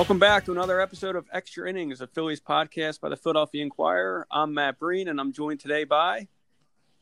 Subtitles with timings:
[0.00, 4.26] Welcome back to another episode of Extra Innings, a Phillies podcast by the Philadelphia Inquirer.
[4.30, 6.26] I'm Matt Breen, and I'm joined today by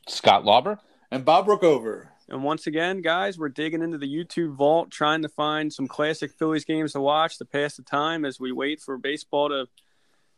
[0.09, 2.09] Scott Lauber and Bob Brookover.
[2.29, 6.33] And once again, guys, we're digging into the YouTube vault, trying to find some classic
[6.33, 9.69] Phillies games to watch to pass the time as we wait for baseball to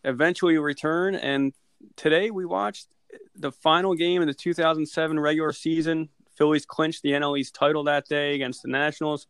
[0.05, 1.15] eventually return.
[1.15, 1.55] And
[1.97, 2.89] today we watched
[3.35, 6.11] the final game of the 2007 regular season.
[6.37, 9.29] Phillies clinched the NL East title that day against the Nationals.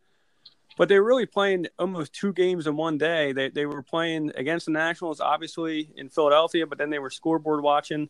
[0.80, 3.32] But they were really playing almost two games in one day.
[3.32, 7.62] They, they were playing against the Nationals, obviously, in Philadelphia, but then they were scoreboard
[7.62, 8.08] watching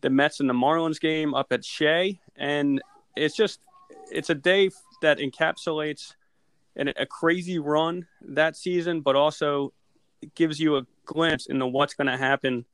[0.00, 2.18] the Mets and the Marlins game up at Shea.
[2.34, 2.82] And
[3.14, 3.60] it's just,
[4.10, 4.70] it's a day
[5.02, 6.16] that encapsulates
[6.74, 9.72] an, a crazy run that season, but also
[10.34, 12.64] gives you a glimpse into what's going to happen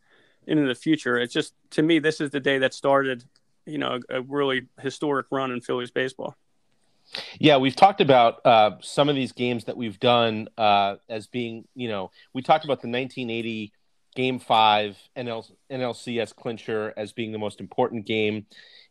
[0.47, 1.19] into the future.
[1.19, 3.23] It's just, to me, this is the day that started,
[3.67, 6.37] you know, a, a really historic run in Phillies baseball.
[7.39, 11.65] Yeah, we've talked about uh, some of these games that we've done uh, as being,
[11.75, 13.73] you know, we talked about the 1980
[14.15, 18.47] Game Five NL- NLCS clincher as being the most important game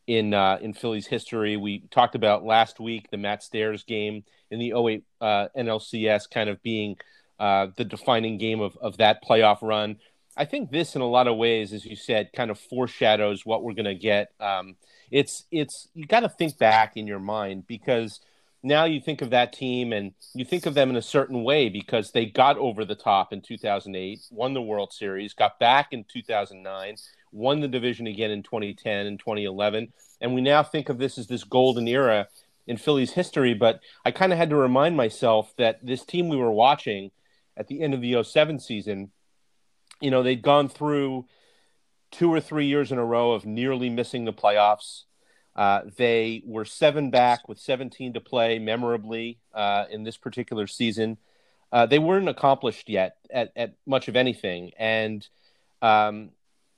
[0.08, 1.58] in uh, in Phillies history.
[1.58, 6.50] We talked about last week the Matt Stairs game in the 08 uh, NLCS kind
[6.50, 6.98] of being
[7.40, 9.98] uh, the defining game of, of that playoff run.
[10.38, 13.64] I think this, in a lot of ways, as you said, kind of foreshadows what
[13.64, 14.32] we're going to get.
[14.40, 14.76] Um,
[15.12, 18.20] it's it's you got to think back in your mind because
[18.64, 21.70] now you think of that team and you think of them in a certain way
[21.70, 26.04] because they got over the top in 2008, won the World Series, got back in
[26.12, 26.96] 2009,
[27.32, 31.28] won the division again in 2010 and 2011, and we now think of this as
[31.28, 32.28] this golden era
[32.66, 33.54] in Phillies history.
[33.54, 37.12] But I kind of had to remind myself that this team we were watching
[37.56, 39.12] at the end of the 07 season,
[40.02, 41.26] you know, they'd gone through
[42.12, 45.04] two or three years in a row of nearly missing the playoffs.
[45.56, 51.18] Uh, they were seven back with 17 to play memorably uh, in this particular season.
[51.72, 54.72] Uh, they weren't accomplished yet at, at much of anything.
[54.78, 55.28] And,
[55.82, 56.32] um,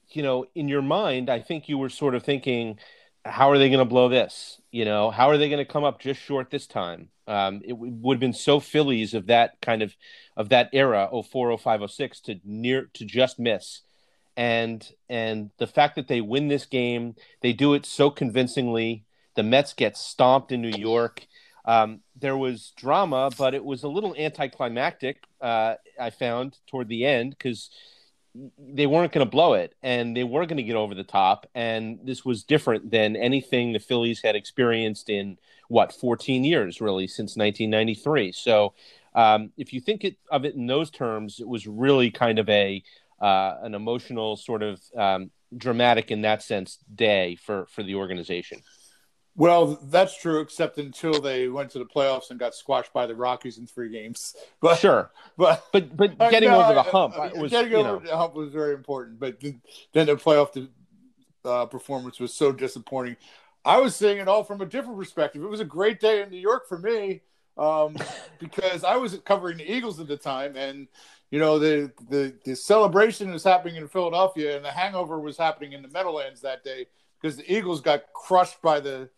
[0.09, 2.79] you know, in your mind, I think you were sort of thinking,
[3.25, 4.61] how are they going to blow this?
[4.71, 7.09] You know, how are they going to come up just short this time?
[7.27, 9.95] Um, it w- would have been so Phillies of that kind of
[10.37, 13.81] of that era, 04, 05, 06, to near to just miss
[14.37, 19.03] and and the fact that they win this game, they do it so convincingly.
[19.35, 21.27] The Mets get stomped in New York.
[21.65, 25.23] Um, there was drama, but it was a little anticlimactic.
[25.41, 27.69] Uh, I found toward the end because
[28.57, 31.47] they weren't going to blow it and they were going to get over the top.
[31.55, 35.37] And this was different than anything the Phillies had experienced in
[35.67, 38.31] what 14 years, really, since 1993.
[38.31, 38.73] So,
[39.15, 42.47] um, if you think it, of it in those terms, it was really kind of
[42.49, 42.83] a
[43.19, 48.61] uh, an emotional sort of um, dramatic in that sense day for for the organization.
[49.35, 53.15] Well, that's true, except until they went to the playoffs and got squashed by the
[53.15, 54.35] Rockies in three games.
[54.59, 58.03] But sure, but but but getting uh, no, over the hump uh, was getting over
[58.03, 58.09] know.
[58.09, 59.19] the hump was very important.
[59.19, 59.61] But then,
[59.93, 60.67] then the playoff
[61.45, 63.17] uh, performance was so disappointing.
[63.63, 65.43] I was seeing it all from a different perspective.
[65.43, 67.21] It was a great day in New York for me
[67.57, 67.97] um,
[68.39, 70.87] because I was covering the Eagles at the time, and
[71.31, 75.73] you know the, the the celebration was happening in Philadelphia, and the hangover was happening
[75.73, 76.87] in the Meadowlands that day
[77.21, 79.09] because the Eagles got crushed by the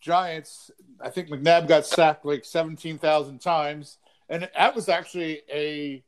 [0.00, 0.70] Giants.
[1.00, 3.98] I think McNabb got sacked like seventeen thousand times,
[4.28, 6.04] and that was actually a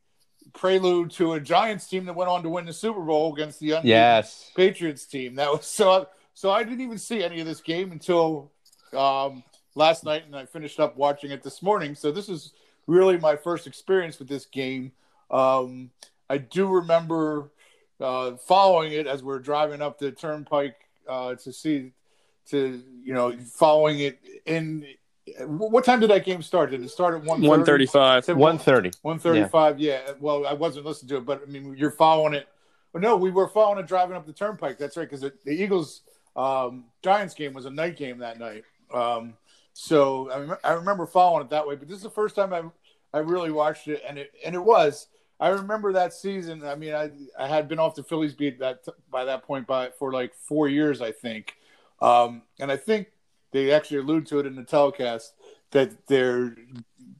[0.53, 3.81] prelude to a Giants team that went on to win the Super Bowl against the
[3.83, 4.50] yes.
[4.55, 5.37] Patriots team.
[5.37, 6.09] That was so.
[6.34, 8.53] So I didn't even see any of this game until
[8.93, 9.43] um,
[9.75, 11.94] last night, and I finished up watching it this morning.
[11.94, 12.53] So this is
[12.87, 14.93] really my first experience with this game.
[15.31, 15.91] Um,
[16.28, 17.50] I do remember
[18.00, 20.76] uh, following it as we are driving up the turnpike
[21.09, 21.92] uh, to see,
[22.50, 24.87] to you know, following it in.
[25.44, 26.70] What time did that game start?
[26.70, 28.28] Did it start at one one thirty five?
[28.28, 28.92] One thirty.
[29.03, 29.81] One thirty five.
[29.81, 30.12] Yeah.
[30.20, 32.46] Well, I wasn't listening to it, but I mean, you're following it.
[32.94, 34.79] No, we were following it driving up the turnpike.
[34.79, 36.02] That's right, because the Eagles
[36.34, 38.64] um, Giants game was a night game that night.
[38.94, 39.34] Um,
[39.72, 41.75] so I, rem- I remember following it that way.
[41.75, 42.62] But this is the first time I
[43.12, 45.08] I really watched it, and it and it was
[45.38, 46.65] I remember that season.
[46.65, 49.91] I mean, I I had been off the Phillies beat that by that point by
[49.99, 51.56] for like four years, I think,
[52.00, 53.09] um, and I think
[53.53, 55.35] they actually allude to it in the telecast
[55.73, 56.56] that their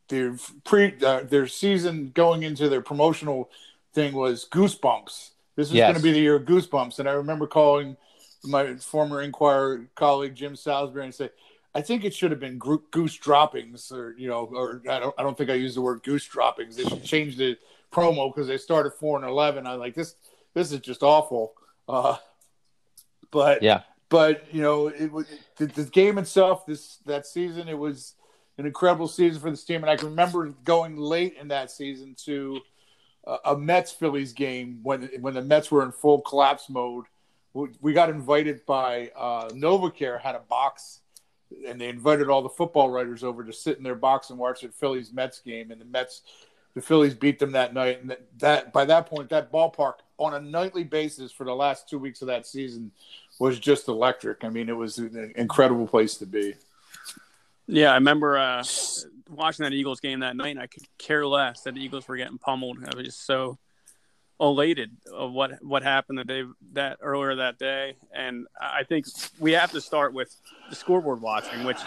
[0.09, 3.51] their pre uh, their season going into their promotional
[3.93, 5.31] thing was goosebumps.
[5.57, 5.87] This is yes.
[5.87, 7.97] going to be the year of goosebumps, and I remember calling
[8.45, 11.31] my former Inquirer colleague Jim Salisbury and say,
[11.75, 15.23] I think it should have been goose droppings, or you know, or I don't I
[15.23, 16.77] don't think I used the word goose droppings.
[16.77, 17.59] They should change the
[17.93, 19.67] promo because they started four and eleven.
[19.67, 20.17] I'm like this
[20.55, 21.55] this is just awful.
[21.88, 22.17] Uh,
[23.31, 26.67] but yeah, but you know it was the, the, game itself.
[26.67, 28.15] This that season it was
[28.59, 32.15] an incredible season for this team, and I can remember going late in that season
[32.25, 32.61] to
[33.27, 37.05] a, a Mets Phillies game when when the Mets were in full collapse mode.
[37.53, 41.00] We, we got invited by uh, NovaCare had a box,
[41.67, 44.61] and they invited all the football writers over to sit in their box and watch
[44.61, 45.71] the Phillies Mets game.
[45.71, 46.23] And the Mets,
[46.76, 48.02] the Phillies beat them that night.
[48.02, 51.99] And that, by that point, that ballpark on a nightly basis for the last two
[51.99, 52.93] weeks of that season
[53.40, 54.44] was just electric.
[54.44, 56.55] I mean, it was an incredible place to be.
[57.67, 58.62] Yeah, I remember uh,
[59.31, 62.19] watching that Eagles game that night, and I could care less that the Eagles were
[62.19, 62.76] getting pummeled.
[62.84, 63.56] I was just so
[64.38, 66.43] elated of what what happened the day
[66.75, 69.06] that earlier that day, and I think
[69.40, 70.37] we have to start with
[70.69, 71.78] the scoreboard watching, which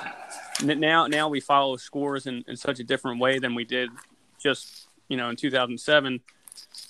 [0.64, 3.92] now now we follow scores in, in such a different way than we did
[4.40, 6.22] just you know in 2007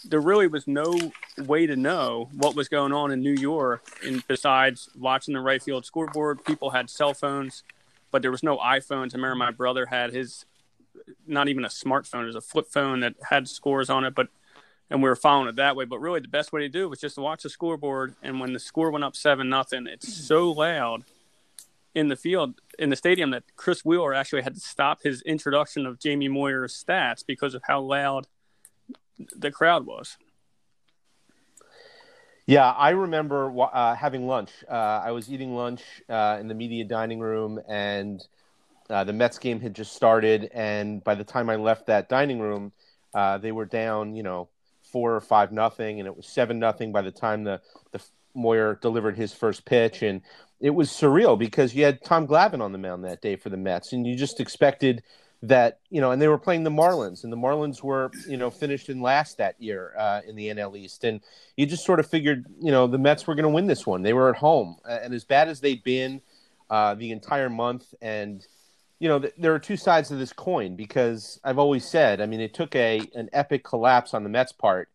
[0.05, 4.25] there really was no way to know what was going on in New York and
[4.27, 6.43] besides watching the right field scoreboard.
[6.45, 7.63] People had cell phones,
[8.11, 9.13] but there was no iPhones.
[9.13, 10.45] I remember my brother had his
[11.27, 14.27] not even a smartphone, it was a flip phone that had scores on it, but
[14.91, 15.85] and we were following it that way.
[15.85, 18.39] But really the best way to do it was just to watch the scoreboard and
[18.39, 21.03] when the score went up seven nothing, it's so loud
[21.99, 25.85] in the field in the stadium that Chris Wheeler actually had to stop his introduction
[25.85, 28.25] of Jamie Moyer's stats because of how loud
[29.35, 30.17] the crowd was.
[32.45, 34.49] Yeah, I remember uh, having lunch.
[34.67, 38.25] Uh, I was eating lunch uh, in the media dining room, and
[38.89, 40.49] uh, the Mets game had just started.
[40.53, 42.71] And by the time I left that dining room,
[43.13, 44.47] uh, they were down, you know,
[44.81, 47.61] four or five nothing, and it was seven nothing by the time the
[47.91, 48.01] the
[48.39, 50.01] Moyer delivered his first pitch.
[50.01, 50.21] And
[50.59, 53.57] it was surreal because you had Tom Glavine on the mound that day for the
[53.57, 55.03] Mets, and you just expected
[55.41, 58.49] that you know, and they were playing the Marlins, and the Marlins were you know
[58.49, 61.21] finished in last that year uh, in the NL East, and
[61.55, 64.01] you just sort of figured you know the Mets were going to win this one.
[64.01, 66.21] They were at home, and as bad as they'd been
[66.69, 68.45] uh, the entire month, and
[68.99, 72.25] you know th- there are two sides of this coin because I've always said, I
[72.25, 74.89] mean, it took a an epic collapse on the Mets' part,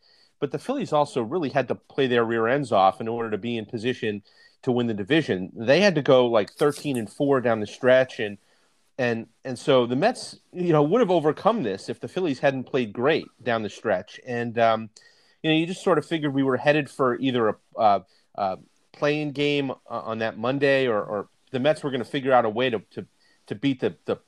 [0.45, 3.39] but the Phillies also really had to play their rear ends off in order to
[3.39, 4.23] be in position
[4.61, 5.51] to win the division.
[5.57, 8.37] They had to go like 13 and 4 down the stretch and
[8.99, 12.65] and and so the Mets, you know, would have overcome this if the Phillies hadn't
[12.65, 14.21] played great down the stretch.
[14.27, 14.91] And um,
[15.43, 18.01] you know, you just sort of figured we were headed for either a, uh,
[18.35, 18.57] uh,
[18.93, 22.51] playing game on that Monday, or, or the Mets were going to figure out a
[22.51, 23.07] way to to,
[23.47, 24.19] to beat the, the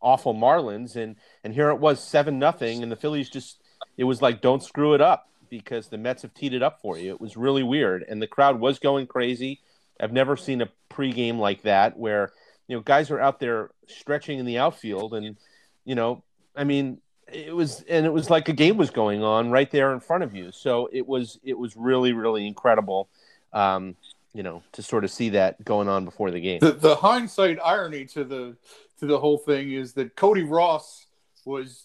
[0.00, 0.94] awful Marlins.
[0.94, 3.60] And and here it was, seven nothing, and the Phillies just
[3.96, 5.28] it was like don't screw it up
[5.58, 7.10] because the Mets have teed it up for you.
[7.10, 9.60] It was really weird, and the crowd was going crazy.
[10.00, 12.32] I've never seen a pregame like that where
[12.66, 15.36] you know guys are out there stretching in the outfield, and
[15.84, 16.22] you know,
[16.56, 16.98] I mean,
[17.32, 20.24] it was and it was like a game was going on right there in front
[20.24, 20.50] of you.
[20.52, 23.08] So it was it was really really incredible.
[23.52, 23.96] Um,
[24.32, 26.58] you know, to sort of see that going on before the game.
[26.58, 28.56] The, the hindsight irony to the
[28.98, 31.06] to the whole thing is that Cody Ross
[31.44, 31.84] was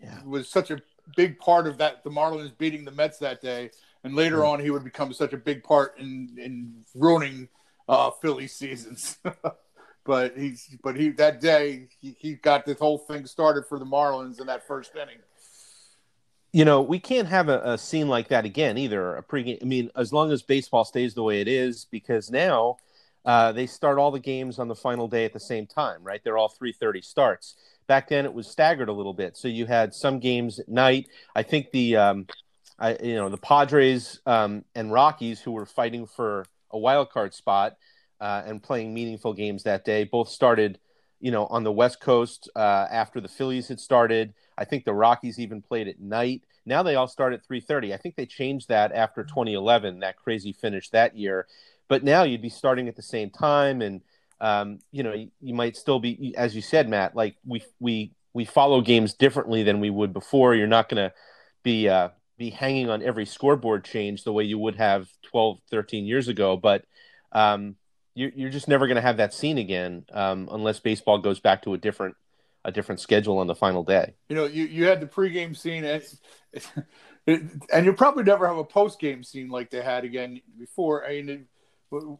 [0.00, 0.22] yeah.
[0.24, 0.80] was such a
[1.16, 3.70] big part of that the Marlins beating the Mets that day
[4.04, 7.48] and later on he would become such a big part in in ruining
[7.88, 9.18] uh, Philly seasons.
[10.04, 13.84] but he's but he that day he, he got this whole thing started for the
[13.84, 15.18] Marlins in that first inning.
[16.52, 19.16] You know, we can't have a, a scene like that again either.
[19.16, 19.58] A pregame.
[19.60, 22.78] I mean, as long as baseball stays the way it is, because now
[23.26, 26.22] uh, they start all the games on the final day at the same time, right?
[26.24, 27.56] They're all three thirty starts.
[27.88, 31.08] Back then, it was staggered a little bit, so you had some games at night.
[31.34, 32.26] I think the um,
[32.78, 37.34] I, you know, the Padres um, and Rockies, who were fighting for a wild card
[37.34, 37.76] spot
[38.20, 40.78] uh, and playing meaningful games that day, both started,
[41.18, 44.34] you know, on the West Coast uh, after the Phillies had started.
[44.56, 46.42] I think the Rockies even played at night.
[46.64, 47.92] Now they all start at 3:30.
[47.94, 51.46] I think they changed that after 2011, that crazy finish that year.
[51.88, 54.02] But now you'd be starting at the same time, and
[54.40, 57.16] um, you know, you, you might still be, as you said, Matt.
[57.16, 60.54] Like we we we follow games differently than we would before.
[60.54, 61.14] You're not going to
[61.62, 66.06] be uh, be hanging on every scoreboard change the way you would have 12, 13
[66.06, 66.56] years ago.
[66.56, 66.84] But
[67.32, 67.76] um,
[68.14, 71.62] you're, you're just never going to have that scene again um, unless baseball goes back
[71.62, 72.14] to a different
[72.64, 74.14] a different schedule on the final day.
[74.28, 76.02] You know, you, you had the pregame scene, and,
[77.72, 81.06] and you'll probably never have a postgame scene like they had again before.
[81.06, 81.46] I mean,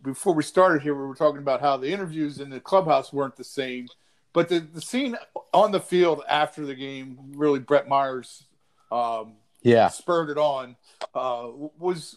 [0.02, 3.36] before we started here, we were talking about how the interviews in the clubhouse weren't
[3.36, 3.86] the same,
[4.32, 5.16] but the, the scene
[5.52, 8.44] on the field after the game, really, Brett Myers
[8.90, 9.88] um, yeah.
[9.88, 10.76] spurred it on
[11.14, 11.48] uh,
[11.78, 12.16] was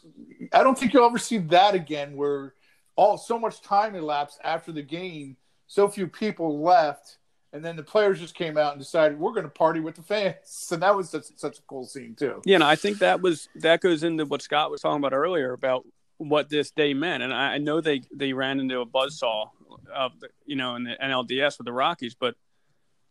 [0.54, 2.54] I don't think you'll ever see that again where
[2.96, 7.18] all so much time elapsed after the game, so few people left,
[7.54, 10.04] and then the players just came out and decided we're going to party with the
[10.04, 12.42] fans, and that was such, such a cool scene too.
[12.46, 15.54] Yeah, and I think that was that goes into what Scott was talking about earlier
[15.54, 15.86] about
[16.28, 19.50] what this day meant, and I, I know they they ran into a buzzsaw
[19.94, 22.36] of the, you know in the NLDS with the Rockies, but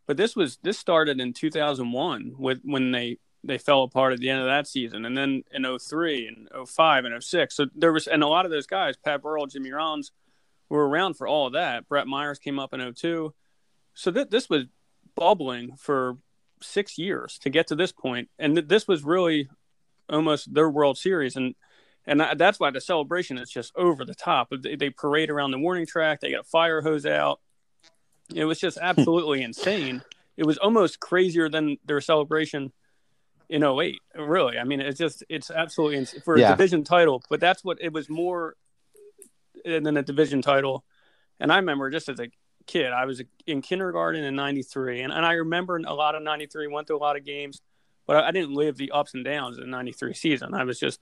[0.07, 4.29] but this was this started in 2001 with when they they fell apart at the
[4.29, 5.05] end of that season.
[5.05, 7.57] And then in 03 and 05 and 06.
[7.57, 10.13] So there was, and a lot of those guys, Pat Burrell, Jimmy Rollins,
[10.69, 11.89] were around for all of that.
[11.89, 13.35] Brett Myers came up in 02.
[13.95, 14.65] So th- this was
[15.17, 16.19] bubbling for
[16.63, 17.93] six years to get to this.
[18.39, 19.49] And th- this was really
[20.09, 21.37] almost their World Series.
[21.37, 21.55] And
[22.11, 24.53] and that's why the celebration is just over the top.
[24.63, 26.21] They, they parade around the warning track.
[26.21, 27.41] They got a fire hose out.
[28.35, 28.85] It was just hmm.
[28.85, 30.03] absolutely insane.
[30.37, 32.73] It was almost crazier than their celebration
[33.49, 37.41] in 08 really i mean it's just it's absolutely ins- for a division title but
[37.41, 38.55] that's what it was more
[39.65, 40.85] than a division title
[41.41, 42.29] and i remember just as a
[42.69, 46.69] kid i was in kindergarten in 93 and, and i remember a lot of 93
[46.69, 47.61] went to a lot of games
[48.07, 50.79] but I, I didn't live the ups and downs of the 93 season i was
[50.79, 51.01] just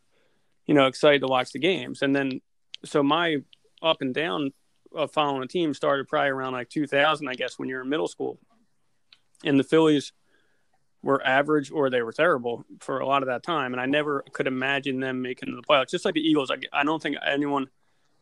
[0.69, 2.41] you know excited to watch the games and then
[2.85, 3.39] so my
[3.83, 4.53] up and down
[4.95, 8.07] of following a team started probably around like 2000 i guess when you're in middle
[8.07, 8.39] school
[9.45, 10.13] and the phillies
[11.03, 13.73] were average or they were terrible for a lot of that time.
[13.73, 15.91] And I never could imagine them making the playoffs.
[15.91, 17.69] Just like the Eagles, I, I don't think anyone,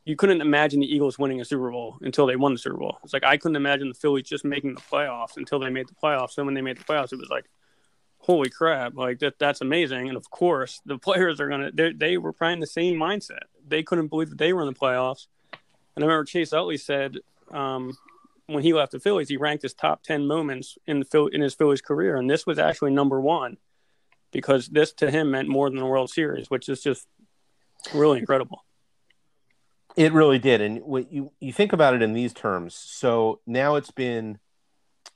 [0.05, 2.99] you couldn't imagine the Eagles winning a Super Bowl until they won the Super Bowl.
[3.03, 5.95] It's like I couldn't imagine the Phillies just making the playoffs until they made the
[5.95, 6.37] playoffs.
[6.37, 7.47] And when they made the playoffs, it was like,
[8.27, 10.09] holy crap, like that, that's amazing.
[10.09, 13.45] And of course, the players are to, they were probably in the same mindset.
[13.67, 15.29] They couldn't believe that they were in the playoffs.
[15.95, 17.19] And I remember Chase Utley said,
[17.51, 17.97] um,
[18.47, 21.55] when he left the Phillies, he ranked his top ten moments in the in his
[21.55, 23.57] Phillies career, and this was actually number one
[24.33, 27.09] because this to him meant more than the World Series, which is just
[27.95, 28.65] really incredible.
[29.97, 33.77] It really did, and when you you think about it in these terms, so now
[33.77, 34.39] it's been,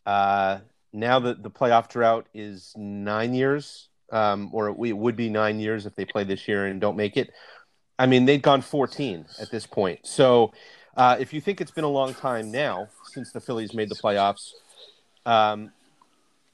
[0.06, 0.58] uh,
[0.92, 5.86] now that the playoff drought is nine years, um, or it would be nine years
[5.86, 7.30] if they play this year and don't make it.
[7.98, 10.52] I mean, they've gone 14 at this point, so
[10.96, 13.94] uh, if you think it's been a long time now since the Phillies made the
[13.94, 14.52] playoffs,
[15.26, 15.70] um,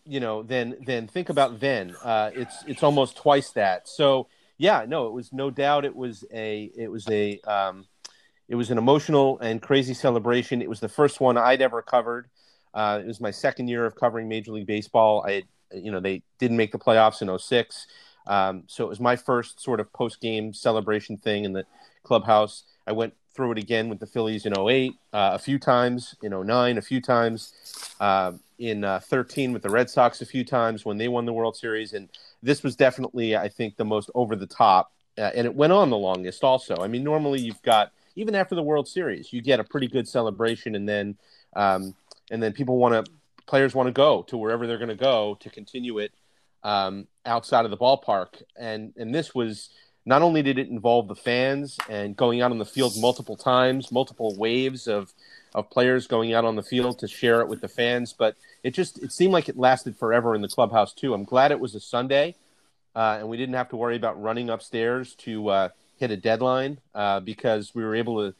[0.04, 1.94] you know, then then think about then.
[2.02, 3.88] Uh, it's it's almost twice that.
[3.88, 4.28] So
[4.58, 7.86] yeah, no, it was no doubt it was a it was a um,
[8.48, 10.62] it was an emotional and crazy celebration.
[10.62, 12.28] It was the first one I'd ever covered.
[12.76, 15.24] Uh, it was my second year of covering Major League Baseball.
[15.26, 15.42] I,
[15.74, 17.86] you know, they didn't make the playoffs in 06.
[18.26, 21.64] Um, so it was my first sort of post game celebration thing in the
[22.02, 22.64] clubhouse.
[22.86, 26.32] I went through it again with the Phillies in 08, uh, a few times, in
[26.32, 30.84] 09, a few times, uh, in uh, 13 with the Red Sox a few times
[30.84, 31.94] when they won the World Series.
[31.94, 32.08] And
[32.42, 34.92] this was definitely, I think, the most over the top.
[35.18, 36.76] Uh, and it went on the longest also.
[36.76, 40.06] I mean, normally you've got, even after the World Series, you get a pretty good
[40.06, 41.16] celebration and then,
[41.54, 41.94] um,
[42.30, 43.12] and then people want to,
[43.46, 46.12] players want to go to wherever they're going to go to continue it
[46.62, 48.42] um, outside of the ballpark.
[48.58, 49.70] And, and this was,
[50.04, 53.90] not only did it involve the fans and going out on the field multiple times,
[53.90, 55.12] multiple waves of
[55.56, 58.72] of players going out on the field to share it with the fans, but it
[58.72, 61.14] just it seemed like it lasted forever in the clubhouse too.
[61.14, 62.36] I'm glad it was a Sunday,
[62.94, 66.78] uh, and we didn't have to worry about running upstairs to uh, hit a deadline
[66.94, 68.34] uh, because we were able to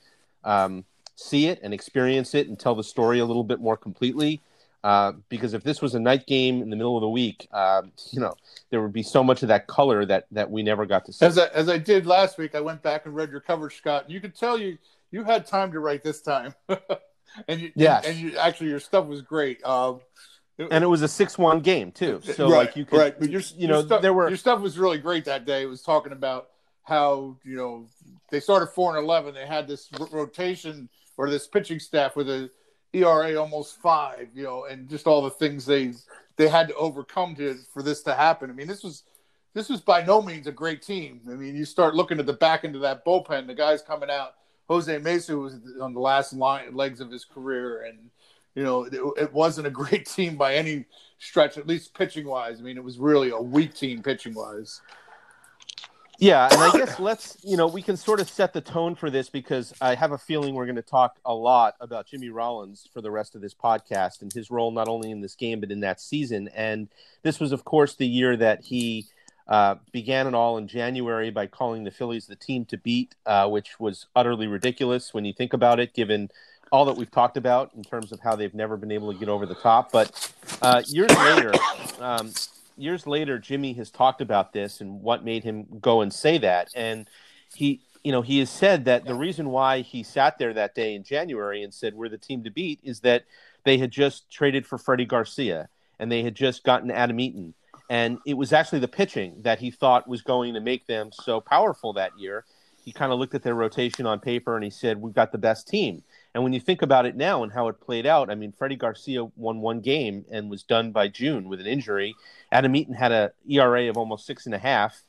[0.44, 0.84] um,
[1.16, 4.42] see it and experience it and tell the story a little bit more completely.
[4.84, 7.82] Uh, because if this was a night game in the middle of the week, uh,
[8.12, 8.34] you know,
[8.70, 11.26] there would be so much of that color that that we never got to see.
[11.26, 14.04] As I, as I did last week, I went back and read your coverage, Scott.
[14.04, 14.78] And you could tell you
[15.10, 16.54] you had time to write this time,
[17.48, 18.06] and you, yes.
[18.06, 19.64] and, you, actually your stuff was great.
[19.64, 20.02] Um,
[20.56, 23.18] it, and it was a six-one game too, so right, like you could, right.
[23.18, 25.62] But your, you know, stuff, there were your stuff was really great that day.
[25.62, 26.48] It was talking about
[26.84, 27.86] how you know
[28.30, 29.34] they started four and eleven.
[29.34, 32.50] They had this rotation or this pitching staff with a
[32.92, 35.92] ERA almost five, you know, and just all the things they
[36.36, 38.50] they had to overcome to for this to happen.
[38.50, 39.04] I mean, this was
[39.54, 41.20] this was by no means a great team.
[41.30, 44.10] I mean, you start looking at the back end of that bullpen, the guys coming
[44.10, 44.34] out.
[44.68, 48.10] Jose Mesa was on the last line legs of his career, and
[48.54, 50.84] you know it, it wasn't a great team by any
[51.18, 52.60] stretch, at least pitching wise.
[52.60, 54.80] I mean, it was really a weak team pitching wise.
[56.18, 59.10] Yeah, and I guess let's, you know, we can sort of set the tone for
[59.10, 62.88] this because I have a feeling we're going to talk a lot about Jimmy Rollins
[62.92, 65.70] for the rest of this podcast and his role not only in this game but
[65.70, 66.48] in that season.
[66.54, 66.88] And
[67.22, 69.06] this was, of course, the year that he
[69.48, 73.48] uh, began it all in January by calling the Phillies the team to beat, uh,
[73.48, 76.30] which was utterly ridiculous when you think about it, given
[76.72, 79.28] all that we've talked about in terms of how they've never been able to get
[79.28, 79.92] over the top.
[79.92, 80.32] But
[80.62, 81.52] uh, years later,
[82.00, 82.32] um,
[82.76, 86.68] years later, Jimmy has talked about this and what made him go and say that.
[86.74, 87.08] And
[87.54, 90.94] he, you know, he has said that the reason why he sat there that day
[90.94, 93.24] in January and said we're the team to beat is that
[93.64, 95.68] they had just traded for Freddie Garcia
[95.98, 97.54] and they had just gotten Adam Eaton.
[97.88, 101.40] And it was actually the pitching that he thought was going to make them so
[101.40, 102.44] powerful that year.
[102.84, 105.38] He kind of looked at their rotation on paper and he said, We've got the
[105.38, 106.02] best team.
[106.36, 108.76] And when you think about it now and how it played out, I mean, Freddie
[108.76, 112.14] Garcia won one game and was done by June with an injury.
[112.52, 115.02] Adam Eaton had a ERA of almost six and a half.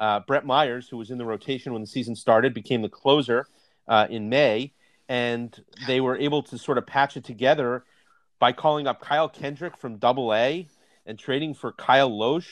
[0.00, 3.46] Uh, Brett Myers, who was in the rotation when the season started, became the closer
[3.86, 4.72] uh, in May,
[5.08, 7.84] and they were able to sort of patch it together
[8.40, 10.66] by calling up Kyle Kendrick from Double A
[11.06, 12.50] and trading for Kyle Lohse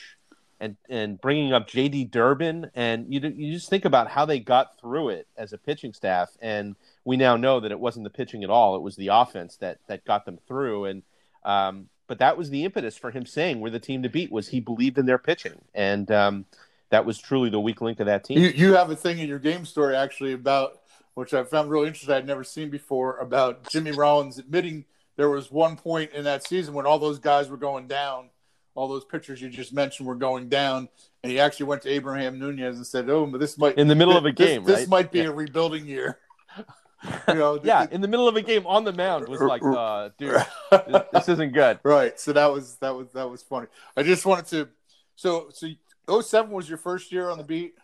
[0.61, 4.79] and and bringing up JD Durbin and you you just think about how they got
[4.79, 8.43] through it as a pitching staff and we now know that it wasn't the pitching
[8.43, 11.03] at all it was the offense that that got them through and
[11.43, 14.47] um, but that was the impetus for him saying we're the team to beat was
[14.47, 16.45] he believed in their pitching and um,
[16.91, 18.37] that was truly the weak link of that team.
[18.37, 20.77] You, you have a thing in your game story actually about
[21.13, 22.15] which I found really interesting.
[22.15, 24.85] I'd never seen before about Jimmy Rollins admitting
[25.17, 28.29] there was one point in that season when all those guys were going down
[28.75, 30.89] all those pitchers you just mentioned were going down,
[31.23, 33.95] and he actually went to Abraham Nunez and said, "Oh, but this might in the
[33.95, 34.79] middle of a game, this, right?
[34.79, 35.25] this might be yeah.
[35.25, 36.19] a rebuilding year."
[37.27, 40.09] you know, yeah, in the middle of a game on the mound was like, uh,
[40.17, 40.45] "Dude,
[41.11, 42.19] this isn't good." Right.
[42.19, 43.67] So that was that was that was funny.
[43.95, 44.69] I just wanted to.
[45.15, 47.75] So so 07 was your first year on the beat.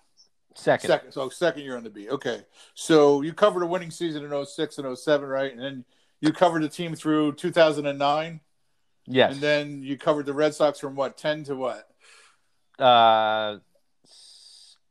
[0.56, 0.88] Second.
[0.88, 1.12] Second.
[1.12, 2.10] So second year on the beat.
[2.10, 2.42] Okay.
[2.74, 5.52] So you covered a winning season in 06 and 07, right?
[5.52, 5.86] And then
[6.20, 8.40] you covered the team through 2009.
[9.08, 9.34] Yes.
[9.34, 11.88] And then you covered the Red Sox from what, 10 to what?
[12.78, 13.58] Uh,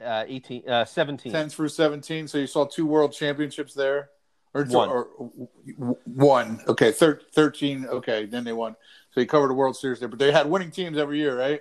[0.03, 1.33] uh 18, uh, 17.
[1.33, 2.29] 10 through 17.
[2.29, 4.11] So you saw two world championships there?
[4.55, 4.89] Or one.
[4.89, 5.05] Or,
[6.05, 6.61] one.
[6.67, 6.93] Okay.
[6.93, 7.87] Thir- 13.
[7.87, 8.27] Okay.
[8.27, 8.75] Then they won.
[9.11, 10.09] So you covered a World Series there.
[10.09, 11.61] But they had winning teams every year, right?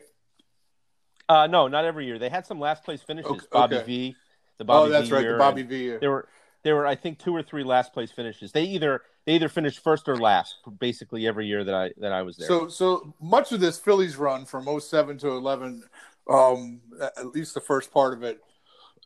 [1.27, 2.19] Uh, no, not every year.
[2.19, 3.31] They had some last place finishes.
[3.31, 3.45] Okay.
[3.51, 3.85] Bobby okay.
[3.85, 4.15] V.
[4.57, 5.23] The Bobby oh, that's v right.
[5.23, 5.77] Year, The Bobby V.
[5.77, 5.99] Year.
[5.99, 6.27] There were
[6.63, 8.51] there were I think two or three last place finishes.
[8.51, 12.21] They either they either finished first or last basically every year that I that I
[12.21, 12.47] was there.
[12.47, 15.83] So so much of this Phillies run from 07 to 11
[16.29, 18.41] um at least the first part of it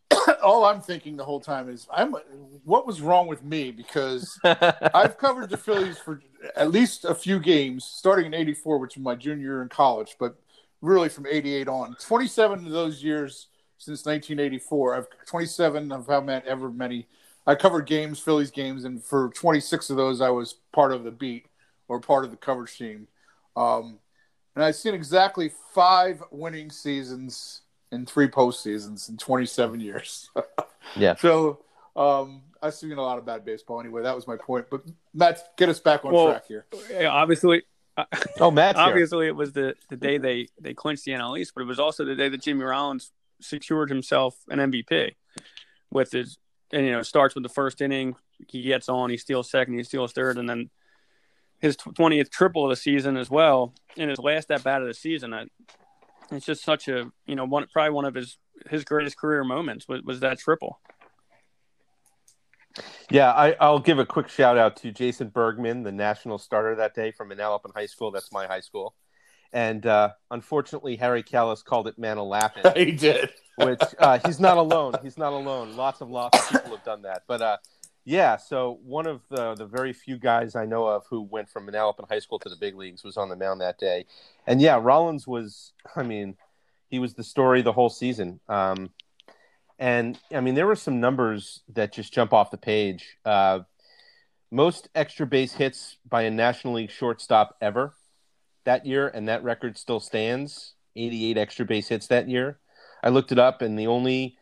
[0.43, 2.15] all I'm thinking the whole time is I'm
[2.63, 6.22] what was wrong with me because I've covered the Phillies for
[6.55, 10.15] at least a few games starting in 84 which was my junior year in college
[10.17, 10.35] but
[10.81, 16.48] really from 88 on 27 of those years since 1984 I've 27 of how many
[16.48, 17.07] ever many
[17.50, 21.09] I covered games, Phillies games, and for 26 of those, I was part of the
[21.09, 21.48] beat
[21.88, 23.07] or part of the coverage team.
[23.57, 23.98] Um,
[24.53, 30.29] and I've seen exactly five winning seasons in three postseasons in 27 years.
[30.96, 31.16] yeah.
[31.16, 31.64] So
[31.96, 34.03] um, I've seen a lot of bad baseball anyway.
[34.03, 34.68] That was my point.
[34.70, 34.83] But
[35.16, 36.68] Matt, get us back on well, track here.
[37.07, 37.64] Obviously.
[38.40, 38.75] Oh, Matt.
[38.75, 41.79] obviously, it was the, the day they, they clinched the NL East, but it was
[41.79, 45.16] also the day that Jimmy Rollins secured himself an MVP
[45.90, 46.38] with his
[46.72, 48.16] and you know starts with the first inning.
[48.48, 50.70] He gets on, he steals second, he steals third, and then
[51.60, 53.74] his twentieth triple of the season as well.
[53.98, 55.46] In his last at bat of the season, I,
[56.32, 58.38] it's just such a you know one probably one of his
[58.70, 60.79] his greatest career moments was, was that triple.
[63.10, 66.94] Yeah, I, will give a quick shout out to Jason Bergmann, the national starter that
[66.94, 68.12] day from Manalapan High School.
[68.12, 68.94] That's my high school.
[69.51, 72.75] And uh, unfortunately, Harry Kalas called it Manalapan.
[72.77, 73.31] he did.
[73.57, 74.94] which uh, he's not alone.
[75.03, 75.75] He's not alone.
[75.75, 77.24] Lots of lots of people have done that.
[77.27, 77.57] But uh,
[78.05, 81.68] yeah, so one of the the very few guys I know of who went from
[81.68, 84.05] Manalapan High School to the big leagues was on the mound that day.
[84.48, 85.74] And yeah, Rollins was.
[85.96, 86.35] I mean,
[86.90, 88.40] he was the story the whole season.
[88.48, 88.92] Um,
[89.77, 93.18] and I mean, there were some numbers that just jump off the page.
[93.25, 93.62] Uh,
[94.51, 97.94] most extra base hits by a National League shortstop ever
[98.65, 100.74] that year, and that record still stands.
[100.95, 102.59] 88 extra base hits that year.
[103.03, 104.37] I looked it up, and the only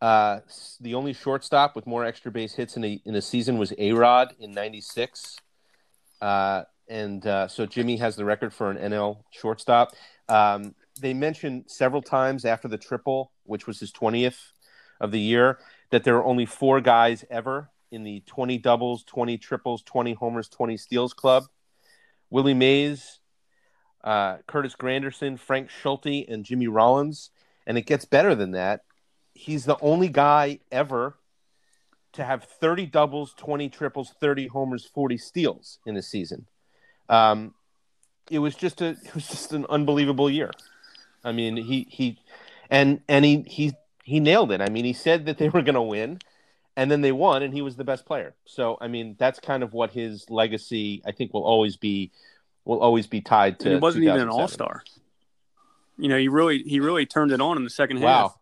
[0.00, 0.40] uh,
[0.80, 3.92] the only shortstop with more extra base hits in a in a season was A
[3.92, 5.36] Rod in '96.
[6.20, 9.92] Uh, and uh, so Jimmy has the record for an NL shortstop.
[10.28, 14.52] Um, they mentioned several times after the triple, which was his 20th
[15.00, 15.58] of the year,
[15.90, 20.48] that there are only four guys ever in the 20 doubles, 20 triples, 20 homers,
[20.48, 21.44] 20 steals club.
[22.30, 23.17] Willie Mays,
[24.04, 27.30] uh, Curtis Granderson, Frank Schulte, and Jimmy Rollins
[27.68, 28.80] and it gets better than that.
[29.34, 31.16] He's the only guy ever
[32.14, 36.46] to have 30 doubles, 20 triples, 30 homers, 40 steals in a season.
[37.10, 37.54] Um,
[38.30, 40.50] it was just a it was just an unbelievable year.
[41.22, 42.18] I mean, he he
[42.70, 44.62] and and he he he nailed it.
[44.62, 46.18] I mean, he said that they were going to win
[46.74, 48.34] and then they won and he was the best player.
[48.46, 52.12] So, I mean, that's kind of what his legacy I think will always be
[52.68, 53.70] will always be tied to.
[53.70, 54.84] He wasn't even an all-star
[55.98, 58.08] you know, he really he really turned it on in the second wow.
[58.18, 58.38] half.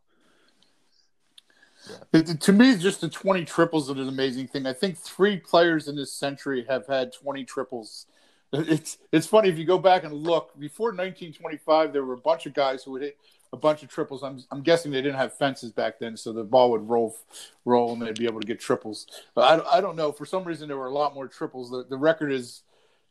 [2.13, 2.35] Yeah.
[2.35, 4.67] To me, just the 20 triples is an amazing thing.
[4.67, 8.07] I think three players in this century have had 20 triples.
[8.53, 12.47] It's it's funny if you go back and look before 1925, there were a bunch
[12.47, 13.19] of guys who would hit
[13.53, 14.23] a bunch of triples.
[14.23, 17.17] I'm I'm guessing they didn't have fences back then, so the ball would roll
[17.65, 19.09] roll and they'd be able to get triples.
[19.35, 20.13] But I, I don't know.
[20.13, 21.71] For some reason, there were a lot more triples.
[21.71, 22.63] The the record is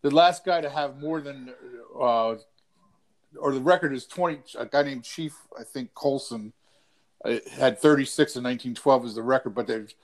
[0.02, 1.54] the last guy to have more than
[2.00, 2.36] uh,
[3.38, 6.54] or the record is 20 a guy named chief i think colson
[7.24, 9.96] uh, had 36 in 1912 as the record but there's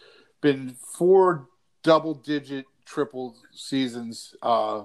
[0.42, 1.48] been four
[1.84, 4.82] double digit triple seasons uh,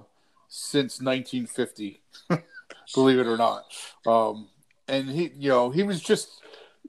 [0.49, 2.01] since 1950
[2.95, 3.65] believe it or not.
[4.07, 4.49] Um,
[4.89, 6.43] and he you know he was just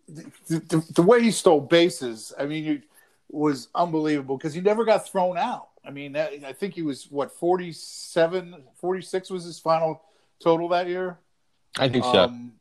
[0.07, 2.83] the, the, the way he stole bases i mean it
[3.29, 7.07] was unbelievable because he never got thrown out i mean that, i think he was
[7.09, 10.03] what 47 46 was his final
[10.39, 11.17] total that year
[11.79, 12.23] I think so.
[12.23, 12.53] um,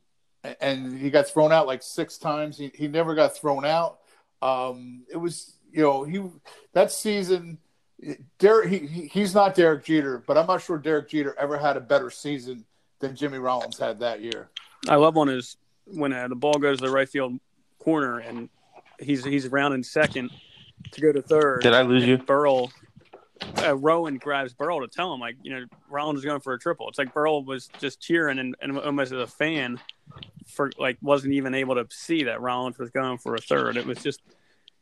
[0.61, 2.59] and he got thrown out like six times.
[2.59, 3.99] He, he never got thrown out.
[4.43, 6.23] Um, it was, you know, he
[6.73, 7.59] that season.
[8.39, 11.79] Derek, he, he, he's not Derek Jeter, but I'm not sure Derek Jeter ever had
[11.79, 12.67] a better season
[12.99, 14.51] than Jimmy Rollins had that year.
[14.87, 17.39] I love one is when uh, the ball goes to the right field
[17.79, 18.51] corner and
[19.01, 20.31] he's he's rounding second
[20.93, 21.63] to go to third.
[21.63, 22.19] Did I lose you?
[22.19, 22.71] Burrell,
[23.43, 26.59] uh, Rowand grabs Burrell to tell him like you know Rollins is going for a
[26.59, 26.89] triple.
[26.89, 29.81] It's like Burrell was just cheering and, and almost as a fan
[30.47, 33.77] for like wasn't even able to see that Rollins was going for a third.
[33.77, 34.21] It was just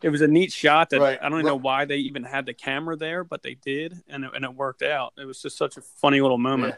[0.03, 1.19] it was a neat shot that Right.
[1.21, 4.25] I don't even know why they even had the camera there, but they did, and
[4.25, 5.15] it, and it worked out.
[5.17, 6.75] It was just such a funny little moment.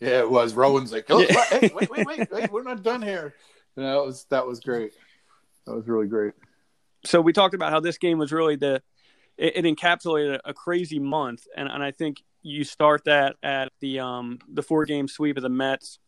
[0.00, 0.08] Yeah.
[0.08, 0.52] Yeah, it was.
[0.52, 1.42] Rowand's like, oh, Yeah.
[1.48, 3.34] hey, wait, wait, wait, wait, we're not done here.
[3.76, 4.92] You know, that was that was great.
[5.66, 6.34] That was really great.
[7.04, 8.82] so we talked about how this game was really the
[9.38, 13.98] it, it encapsulated a crazy month and, and i think you start that at the
[14.00, 15.98] um the four game sweep of the mets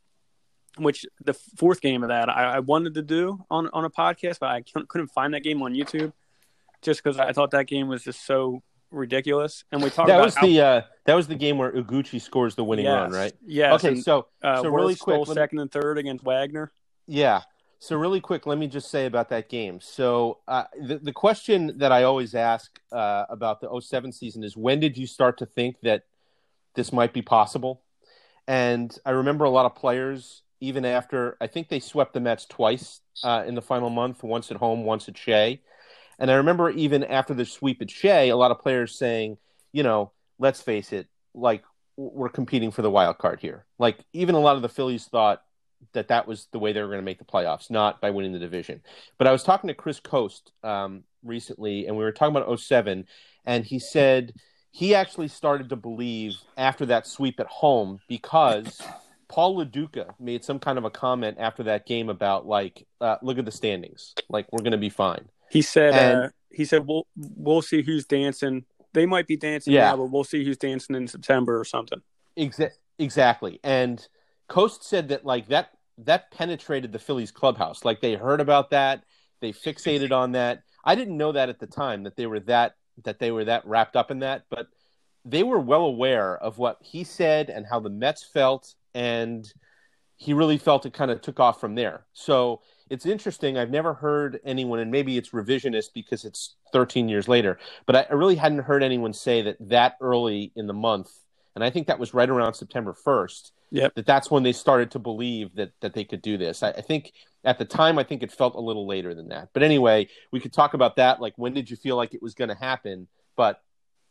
[0.77, 4.39] which the fourth game of that i, I wanted to do on on a podcast
[4.41, 6.13] but i couldn't, find that game on youtube
[6.83, 10.25] just because i thought that game was just so ridiculous and we talked about That
[10.25, 13.33] was the uh, that was the game where Iguchi scores the winning yes, run, right?
[13.47, 13.75] Yeah.
[13.75, 16.73] okay, and, so uh, so really quick, let me- second and third against wagner
[17.07, 17.43] Yeah.
[17.81, 19.81] So really quick, let me just say about that game.
[19.81, 24.57] So uh, the the question that I always ask uh, about the 07 season is
[24.57, 26.03] when did you start to think that
[26.75, 27.83] this might be possible?
[28.49, 32.47] And I remember a lot of players, even after I think they swept the Mets
[32.47, 35.63] twice uh, in the final month, once at home, once at Shea.
[36.19, 39.39] And I remember even after the sweep at Shea, a lot of players saying,
[39.73, 40.11] you know,
[40.41, 41.63] let's face it, like
[41.97, 43.67] we're competing for the wild card here.
[43.79, 45.43] Like even a lot of the Phillies thought
[45.93, 48.33] that that was the way they were going to make the playoffs, not by winning
[48.33, 48.81] the division.
[49.19, 53.07] But I was talking to Chris Coste um, recently, and we were talking about 07,
[53.45, 54.35] and he said
[54.71, 58.81] he actually started to believe after that sweep at home because
[59.29, 63.17] Paul Lo Duca made some kind of a comment after that game about like, uh,
[63.23, 65.29] look at the standings, like we're going to be fine.
[65.51, 68.65] he said And- uh, he said we'll we'll see who's dancing
[68.95, 69.91] they might be dancing Yeah.
[69.91, 72.01] now but we'll see who's dancing in september or something
[72.39, 73.61] Exa- exactly.
[73.63, 74.07] And
[74.49, 77.85] Coste said that like that that penetrated the Phillies clubhouse.
[77.85, 79.05] Like they heard about that,
[79.41, 80.63] they fixated on that.
[80.85, 83.67] I didn't know that at the time that they were that that they were that
[83.67, 84.69] wrapped up in that, but
[85.25, 89.53] they were well aware of what he said and how the Mets felt and
[90.17, 92.05] he really felt it kind of took off from there.
[92.13, 93.57] So it's interesting.
[93.57, 98.15] I've never heard anyone, and maybe it's revisionist because it's 13 years later, but I,
[98.15, 101.11] really hadn't heard anyone say that that early in the month,
[101.59, 103.95] and I think that was right around September 1st, Yep.
[103.97, 106.63] that that's when they started to believe that that they could do this.
[106.63, 107.13] I, I think
[107.45, 109.49] at the time, I think it felt a little later than that.
[109.53, 111.21] But anyway, we could talk about that.
[111.21, 113.09] Like, when did you feel like it was going to happen?
[113.37, 113.61] But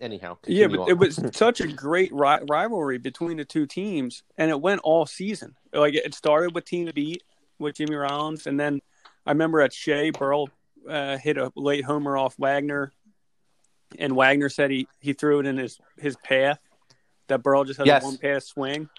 [0.01, 0.89] anyhow, Yeah, but on.
[0.89, 5.05] it was such a great ri- rivalry between the two teams, and it went all
[5.05, 5.55] season.
[5.73, 7.23] Like it started with team beat
[7.57, 8.81] with Jimmy Rollins, and then
[9.25, 10.49] I remember at Shea Burrell
[10.89, 12.91] uh, hit a late homer off Wagner,
[13.97, 16.60] and Wagner said he he threw it in his his path.
[17.27, 18.03] That Burrell just had Yes.
[18.03, 18.89] a one pass swing.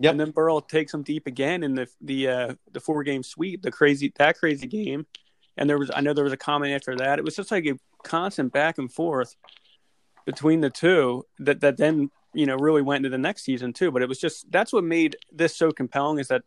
[0.00, 0.10] Yep.
[0.12, 3.62] And then Burrell takes him deep again in the the uh, the four game sweep,
[3.62, 5.06] the crazy that crazy game.
[5.56, 7.18] And there was I know there was a comment after that.
[7.18, 9.34] It was just like a constant back and forth
[10.24, 13.90] between the two that that then you know really went into the next season too.
[13.90, 16.42] But it was just that's what made this so compelling is that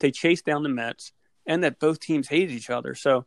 [0.00, 1.12] they chased down the Mets
[1.46, 2.94] and that both teams hated each other.
[2.94, 3.26] So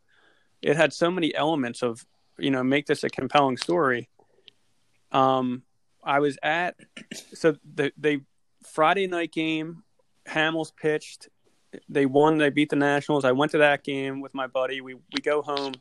[0.61, 2.05] it had so many elements of
[2.37, 4.07] you know make this a compelling story.
[5.11, 5.63] Um,
[6.03, 6.75] I was at
[7.33, 8.21] so the they
[8.65, 9.83] Friday night game.
[10.27, 11.27] Hamels pitched.
[11.87, 12.37] They won.
[12.37, 13.25] They beat the Nationals.
[13.25, 14.81] I went to that game with my buddy.
[14.81, 15.73] We we go home,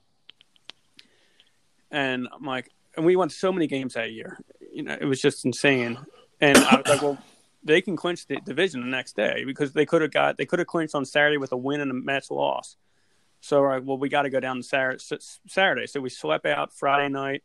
[1.90, 4.38] and I'm like, and we won so many games that year.
[4.72, 5.98] You know, it was just insane.
[6.40, 7.18] And I was like, well,
[7.64, 10.58] they can clinch the division the next day because they could have got they could
[10.58, 12.76] have clinched on Saturday with a win and a Mets loss.
[13.40, 15.02] So like, well, we got to go down to Saturday.
[15.46, 15.86] Saturday.
[15.86, 17.42] So we slept out Friday night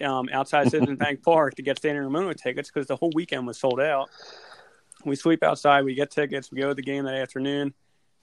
[0.00, 3.46] um, outside Citizens Bank Park to get standing room only tickets because the whole weekend
[3.46, 4.10] was sold out.
[5.04, 7.74] We sweep outside, we get tickets, we go to the game that afternoon.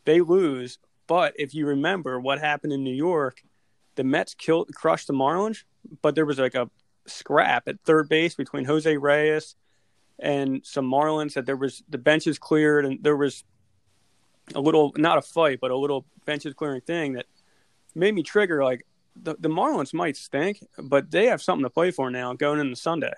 [0.06, 3.44] They lose, but if you remember what happened in New York,
[3.96, 5.64] the Mets killed crushed the Marlins,
[6.02, 6.70] but there was like a
[7.06, 9.56] scrap at third base between Jose Reyes
[10.20, 13.44] and some Marlins that there was the benches cleared and there was
[14.56, 17.26] a little not a fight but a little benches clearing thing that
[17.96, 18.86] made me trigger like
[19.22, 22.76] the, the Marlins might stink, but they have something to play for now going into
[22.76, 23.14] Sunday.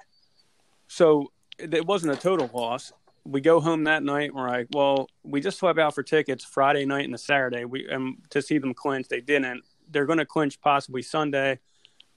[0.87, 2.91] So it wasn't a total loss.
[3.23, 4.33] We go home that night.
[4.33, 7.65] We're like, well, we just swept out for tickets Friday night and the Saturday.
[7.65, 9.07] We and to see them clinch.
[9.07, 9.63] They didn't.
[9.89, 11.59] They're going to clinch possibly Sunday.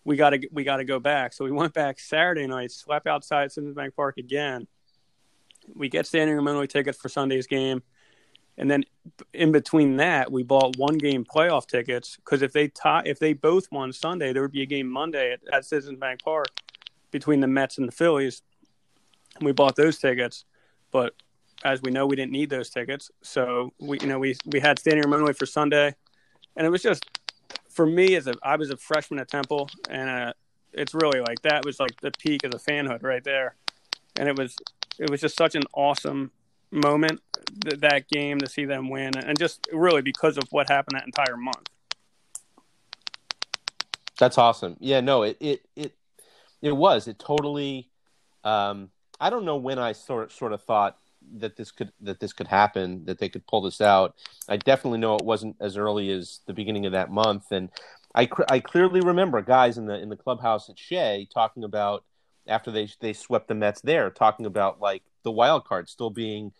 [0.04, 1.34] We got to we got to go back.
[1.34, 4.66] So we went back Saturday night, slept outside Citizens Bank Park again.
[5.74, 7.82] We get standing room only tickets for Sunday's game.
[8.56, 8.84] And then
[9.32, 13.32] in between that, we bought one game playoff tickets because if they tie, if they
[13.32, 16.48] both won Sunday, there would be a game Monday at, at Citizens Bank Park
[17.10, 18.42] between the Mets and the Phillies.
[19.36, 20.44] And we bought those tickets,
[20.92, 21.14] but
[21.64, 24.78] as we know, we didn't need those tickets, so we you know we we had
[24.78, 25.94] standing room only for Sunday,
[26.56, 27.04] and it was just
[27.68, 30.32] for me as a I was a freshman at Temple, and uh,
[30.72, 33.56] it's really like that was like the peak of the fanhood right there,
[34.16, 34.56] and it was
[34.98, 36.30] it was just such an awesome
[36.74, 37.20] moment
[37.64, 41.06] th- that game to see them win, and just really because of what happened that
[41.06, 41.68] entire month.
[44.18, 44.76] That's awesome.
[44.80, 45.94] Yeah, no, it it it
[46.62, 47.08] it was.
[47.08, 47.90] It totally.
[48.44, 50.98] Um, I don't know when I sort sort of thought
[51.36, 54.14] that this could that this could happen, that they could pull this out.
[54.48, 57.70] I definitely know it wasn't as early as the beginning of that month, and
[58.14, 62.04] I I clearly remember guys in the in the clubhouse at Shea talking about
[62.46, 66.52] after they they swept the Mets there, talking about like the wild card still being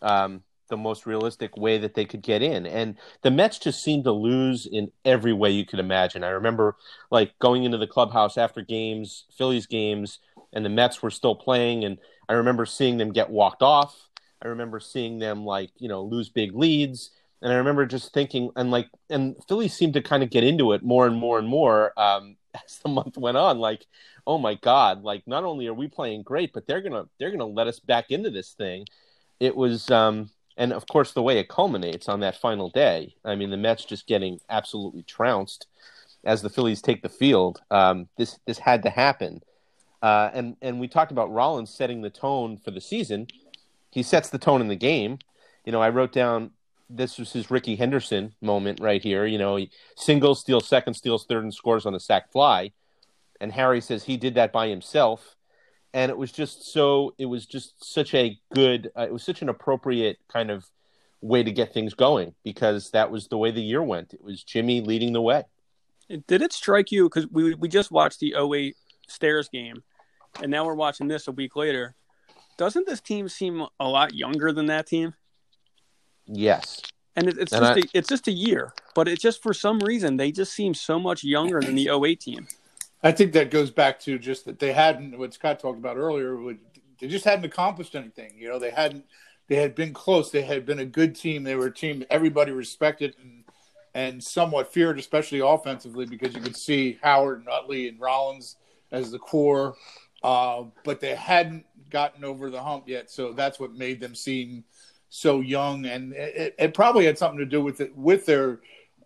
[0.00, 2.66] um, the most realistic way that they could get in.
[2.66, 6.24] And the Mets just seemed to lose in every way you could imagine.
[6.24, 6.76] I remember
[7.10, 10.18] like going into the clubhouse after games, Phillies games,
[10.52, 14.08] and the Mets were still playing, and I remember seeing them get walked off.
[14.42, 17.10] I remember seeing them like you know lose big leads,
[17.42, 20.72] and I remember just thinking and like and Phillies seemed to kind of get into
[20.72, 23.58] it more and more and more um, as the month went on.
[23.58, 23.86] Like,
[24.26, 27.46] oh my god, like not only are we playing great, but they're gonna they're gonna
[27.46, 28.86] let us back into this thing.
[29.40, 33.34] It was um, and of course the way it culminates on that final day i
[33.34, 35.66] mean the mets just getting absolutely trounced
[36.24, 37.60] as the phillies take the field.
[37.70, 39.42] Um, this this had to happen.
[40.02, 43.26] Uh, and and we talked about rollins setting the tone for the season.
[43.90, 45.18] He sets the tone in the game.
[45.64, 46.50] You know i wrote down
[46.94, 51.24] this was his Rickey henderson moment right here you know he singles steals second steals
[51.26, 52.72] third and scores on a sac fly.
[53.40, 55.36] And harry says he did that by himself.
[55.94, 59.42] And it was just so it was just such a good uh, it was such
[59.42, 60.64] an appropriate kind of
[61.20, 64.14] way to get things going because that was the way the year went.
[64.14, 65.44] It was jimmy leading the way.
[66.26, 67.04] Did it strike you?
[67.04, 68.76] Because we, we just watched the 08
[69.08, 69.82] stairs game
[70.40, 71.94] and now we're watching this a week later.
[72.58, 75.14] Doesn't this team seem a lot younger than that team
[76.32, 76.82] yes
[77.14, 79.54] and it, it's and just I, a, it's just a year but it just for
[79.54, 82.46] some reason they just seem so much younger than the 08 team
[83.02, 86.36] I think that goes back to just that they hadn't what Scott talked about earlier.
[87.00, 88.32] They just hadn't accomplished anything.
[88.36, 89.04] You know, they hadn't.
[89.48, 90.30] They had been close.
[90.30, 91.42] They had been a good team.
[91.42, 93.44] They were a team everybody respected and
[93.94, 98.56] and somewhat feared, especially offensively, because you could see Howard and Utley and Rollins
[98.90, 99.74] as the core.
[100.22, 104.64] Uh, but they hadn't gotten over the hump yet, so that's what made them seem
[105.14, 105.84] so young.
[105.84, 108.60] And it, it probably had something to do with it with their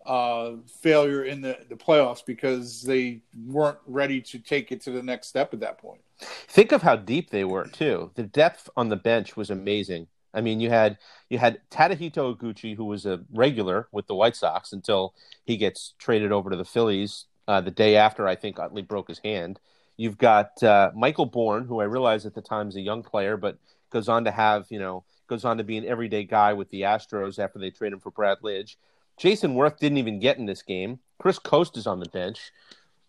[0.05, 5.03] uh, failure in the, the playoffs because they weren't ready to take it to the
[5.03, 5.99] next step at that point.
[6.19, 8.11] Think of how deep they were too.
[8.15, 10.07] The depth on the bench was amazing.
[10.33, 10.97] I mean, you had
[11.29, 15.93] you had Tadahito Iguchi, who was a regular with the White Sox until he gets
[15.99, 19.59] traded over to the Phillies uh, the day after I think Utley broke his hand.
[19.97, 23.35] You've got uh, Michael Bourn, who I realize at the time is a young player,
[23.35, 23.57] but
[23.89, 26.81] goes on to have you know goes on to be an everyday guy with the
[26.81, 28.75] Astros after they trade him for Brad Lidge.
[29.19, 30.99] Jayson Werth didn't even get in this game.
[31.19, 32.51] Chris Coste is on the bench.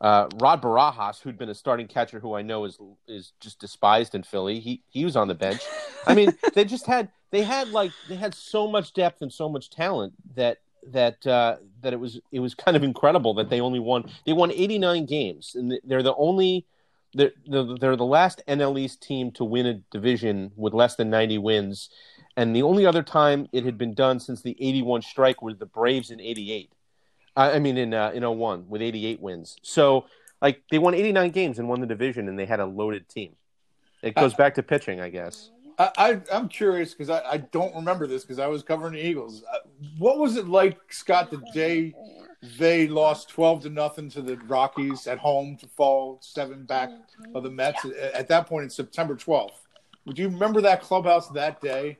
[0.00, 2.78] Uh, Rod Barajas, who'd been a starting catcher, who I know is
[3.08, 5.60] is just despised in Philly, he he was on the bench.
[6.06, 9.48] I mean, they just had they had like they had so much depth and so
[9.48, 13.60] much talent that that uh, that it was it was kind of incredible that they
[13.60, 16.64] only won they won 89 games and they're the only
[17.14, 21.38] they're, they're the last NL East team to win a division with less than 90
[21.38, 21.90] wins
[22.38, 25.66] and the only other time it had been done since the 81 strike was the
[25.66, 26.72] Braves in 88.
[27.36, 29.56] I mean, in uh, in 01 with 88 wins.
[29.62, 30.06] So,
[30.40, 33.34] like, they won 89 games and won the division, and they had a loaded team.
[34.02, 35.50] It goes back to pitching, I guess.
[35.80, 39.04] I, I am curious because I, I don't remember this because I was covering the
[39.04, 39.42] Eagles.
[39.52, 39.58] Uh,
[39.98, 41.92] what was it like, Scott, the day
[42.58, 47.36] they lost 12 to nothing to the Rockies at home to fall seven back mm-hmm.
[47.36, 49.50] of the Mets at that point in September 12th?
[50.06, 51.98] Would you remember that clubhouse that day?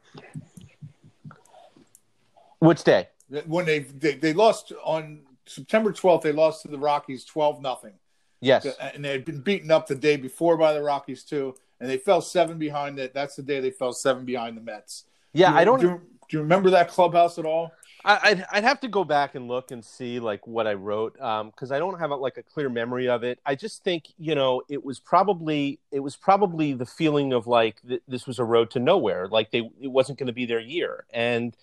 [2.61, 3.09] Which day?
[3.46, 6.22] when they, they they lost on September 12th.
[6.22, 7.92] They lost to the Rockies 12 nothing.
[8.40, 11.55] Yes, uh, and they had been beaten up the day before by the Rockies too,
[11.81, 13.12] and they fell seven behind it.
[13.12, 15.05] That's the day they fell seven behind the Mets.
[15.33, 15.81] Yeah, do I don't.
[15.81, 17.72] Do, do, you remember that clubhouse at all?
[18.09, 21.12] I, would I'd have to go back and look and see like what I wrote
[21.12, 23.38] because um, I don't have a, like a clear memory of it.
[23.44, 27.83] I just think you know it was probably it was probably the feeling of like
[27.87, 29.29] th- this was a road to nowhere.
[29.29, 31.55] Like they it wasn't going to be their year, and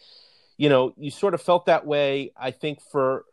[0.58, 2.32] you know you sort of felt that way.
[2.38, 3.26] I think for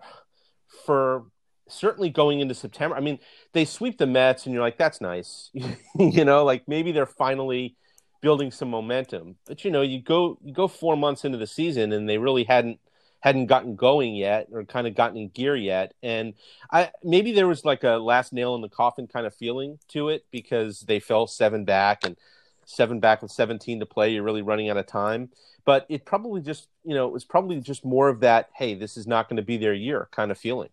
[0.86, 1.26] for
[1.68, 2.96] certainly going into September.
[2.96, 3.18] I mean,
[3.52, 5.50] they sweep the Mets, and you're like, that's nice.
[5.98, 7.76] you know, like maybe they're finally
[8.22, 9.36] building some momentum.
[9.46, 12.44] But you know, you go you go four months into the season, and they really
[12.44, 12.78] hadn't
[13.22, 15.94] hadn't gotten going yet, or kind of gotten in gear yet.
[16.02, 16.34] And
[16.70, 20.08] I maybe there was like a last nail in the coffin kind of feeling to
[20.08, 22.16] it because they fell seven back and
[22.64, 24.12] seven back with 17 to play.
[24.12, 25.30] You're really running out of time.
[25.64, 28.96] But it probably just, you know, it was probably just more of that, hey, this
[28.96, 30.70] is not going to be their year kind of feeling.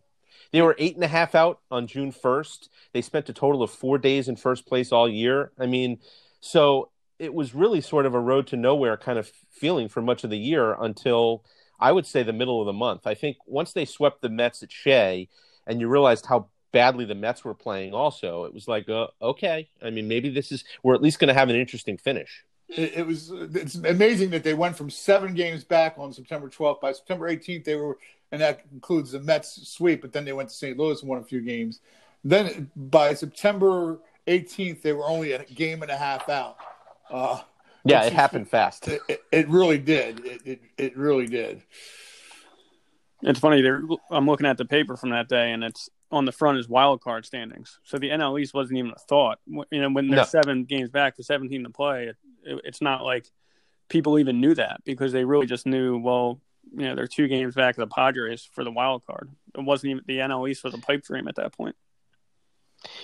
[0.51, 2.69] They were eight and a half out on June 1st.
[2.93, 5.51] They spent a total of four days in first place all year.
[5.59, 5.99] I mean,
[6.41, 10.23] so it was really sort of a road to nowhere kind of feeling for much
[10.23, 11.43] of the year until
[11.79, 13.05] I would say the middle of the month.
[13.05, 15.29] I think once they swept the Mets at Shea
[15.65, 19.69] and you realized how badly the Mets were playing also, it was like, uh, okay,
[19.81, 22.43] I mean, maybe this is, we're at least going to have an interesting finish.
[22.67, 26.81] It, it was, it's amazing that they went from seven games back on September 12th.
[26.81, 27.97] By September 18th, they were
[28.31, 30.01] and that includes the Mets sweep.
[30.01, 30.77] But then they went to St.
[30.77, 31.79] Louis and won a few games.
[32.23, 36.57] Then by September 18th, they were only a game and a half out.
[37.09, 37.41] Uh,
[37.85, 38.87] yeah, it happened fast.
[38.87, 40.25] It, it, it really did.
[40.25, 41.61] It, it, it really did.
[43.21, 43.63] It's funny.
[44.09, 47.01] I'm looking at the paper from that day, and it's on the front is wild
[47.01, 47.79] card standings.
[47.83, 49.39] So the NL East wasn't even a thought.
[49.47, 50.41] You know, when there's no.
[50.41, 52.15] seven games back to 17 to play, it,
[52.63, 53.27] it's not like
[53.89, 55.97] people even knew that because they really just knew.
[55.99, 59.29] Well, you know they're two games back of the Padres for the wild card.
[59.57, 61.75] It wasn't even the NL East was a pipe dream at that point.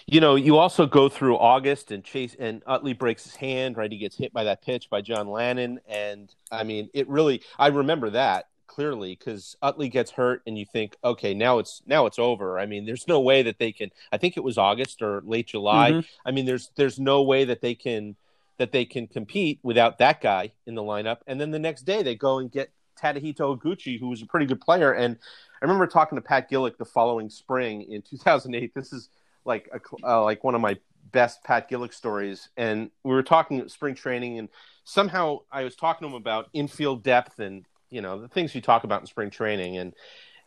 [0.06, 3.78] You know, you also go through August and Chase and Utley breaks his hand.
[3.78, 7.42] Right, he gets hit by that pitch by John Lannan, and I mean, it really.
[7.60, 12.06] I remember that clearly because Utley gets hurt, and you think, okay, now it's now
[12.06, 12.60] it's over.
[12.60, 13.92] I mean, there's no way that they can.
[14.12, 15.92] I think it was August or late July.
[15.92, 16.28] Mm-hmm.
[16.28, 18.16] I mean, there's there's no way that they can
[18.58, 21.18] that they can compete without that guy in the lineup.
[21.28, 24.46] And then the next day they go and get Tadahito Iguchi, who was a pretty
[24.46, 24.94] good player.
[24.94, 25.18] And
[25.62, 28.74] I remember talking to Pat Gillick the following spring in 2008.
[28.74, 29.10] This is
[29.46, 30.78] like a, uh, like one of my
[31.12, 32.50] best Pat Gillick stories.
[32.58, 34.50] And we were talking spring training, and
[34.84, 38.62] somehow I was talking to him about infield depth and you know the things you
[38.62, 39.78] talk about in spring training.
[39.78, 39.94] And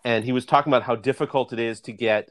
[0.05, 2.31] and he was talking about how difficult it is to get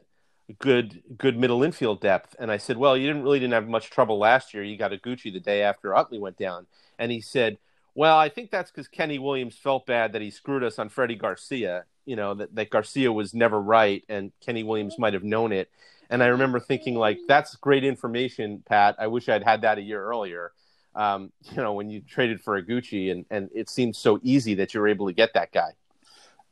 [0.58, 2.34] good good middle infield depth.
[2.38, 4.62] And I said, well, you didn't really didn't have much trouble last year.
[4.62, 6.66] You got Iguchi the day after Utley went down.
[6.98, 7.58] And he said,
[7.94, 11.16] well, I think that's because Kenny Williams felt bad that he screwed us on Freddie
[11.16, 11.84] Garcia.
[12.06, 15.70] You know that, that Garcia was never right, and Kenny Williams might have known it.
[16.10, 18.96] And I remember thinking, like, that's great information, Pat.
[18.98, 20.52] I wish I'd had that a year earlier.
[20.94, 24.74] Um, you know, when you traded for Iguchi, and and it seemed so easy that
[24.74, 25.72] you were able to get that guy.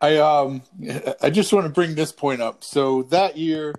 [0.00, 0.62] I um
[1.22, 2.62] I just want to bring this point up.
[2.62, 3.74] So that year,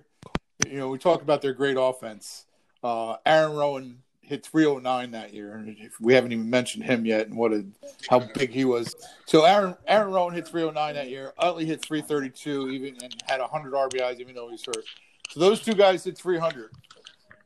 [0.68, 2.46] you know, we talk about their great offense.
[2.84, 5.64] Uh, Aaron Rowand hit 309 that year.
[6.02, 7.66] We haven't even mentioned him yet and what a
[8.10, 8.96] how big he was.
[9.26, 11.34] So Aaron Aaron Rowand hit 309 that year.
[11.38, 14.86] Utley hit 332 even and had 100 RBIs even though he's hurt.
[15.30, 16.72] So those two guys hit 300.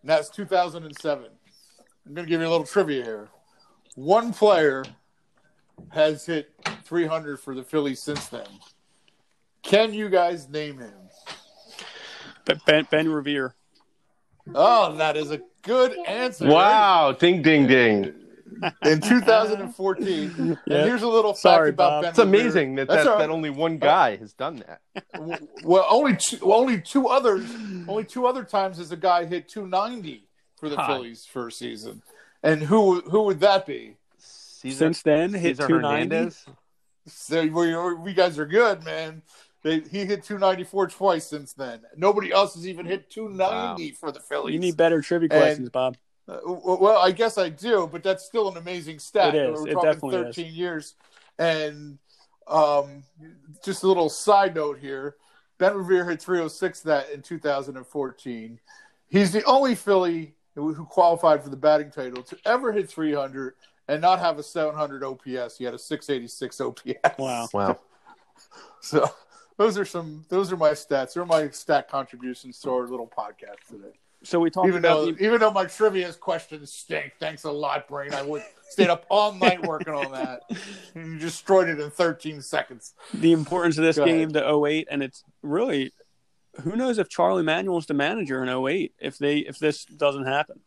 [0.02, 1.26] And that's 2007.
[2.06, 3.30] I'm going to give you a little trivia here.
[3.96, 4.84] One player
[5.90, 6.52] has hit
[6.84, 8.48] 300 for the Phillies since then.
[9.64, 10.94] Can you guys name him?
[12.66, 13.54] Ben, ben Revere.
[14.56, 16.48] Oh, that is a good answer.
[16.48, 17.10] Wow!
[17.10, 17.20] Right?
[17.20, 18.14] Ding, ding, ding.
[18.84, 22.02] In 2014, and here's a little fact Sorry, about Bob.
[22.04, 22.10] Ben.
[22.10, 25.42] It's amazing that that, that, only one guy has done that.
[25.64, 27.50] Well, only two, only two others,
[27.88, 30.88] only two other times has a guy hit 290 for the Hi.
[30.88, 32.02] Phillies first season,
[32.44, 33.98] and who who would that be?
[34.18, 36.36] Cesar, Since then, hit 290.
[37.08, 39.24] So we, we guys are good, man.
[39.64, 41.82] They, he hit 294 twice since then.
[41.96, 43.96] Nobody else has even hit 290 wow.
[44.00, 44.54] for the Phillies.
[44.54, 45.98] You need better trivia questions, and, Bob.
[46.28, 49.36] Uh, well, I guess I do, but that's still an amazing stat.
[49.36, 49.60] It is.
[49.62, 50.54] We're it talking 13 is.
[50.54, 50.96] years.
[51.40, 51.98] And
[52.48, 53.04] um,
[53.64, 55.16] just a little side note here
[55.62, 58.60] Ben Revere hit 306 that in 2014.
[59.10, 63.54] He's the only Philly who qualified for the batting title to ever hit 300
[63.88, 65.60] and not have a 700 OPS.
[65.60, 67.20] He had a 686 OPS.
[67.20, 67.48] Wow.
[67.54, 67.80] Wow.
[68.82, 69.08] so
[69.58, 71.14] those are some those are my stats.
[71.14, 73.94] Those are my stat contributions to our little podcast today.
[74.24, 77.14] So we talked even about though the, even though my trivia questions stink.
[77.20, 78.14] Thanks a lot, Brain.
[78.14, 80.42] I would stayed up all night working on that.
[80.96, 82.94] You destroyed it in 13 seconds.
[83.14, 84.34] the importance of this Go game ahead.
[84.34, 85.94] to 08 and it's really
[86.64, 90.60] who knows if Charlie Manuel's the manager in 08 if they if this doesn't happen.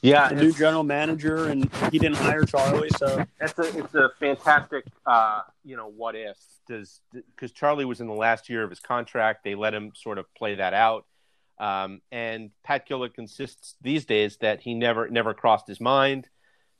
[0.00, 4.10] Yeah, The new general manager and he didn't hire Charlie, so That's a it's a
[4.20, 6.36] fantastic uh, you know what if
[6.68, 10.18] does because Charlie was in the last year of his contract they let him sort
[10.18, 11.04] of play that out
[11.60, 16.28] um, and Pat Gillick insists these days that he never never crossed his mind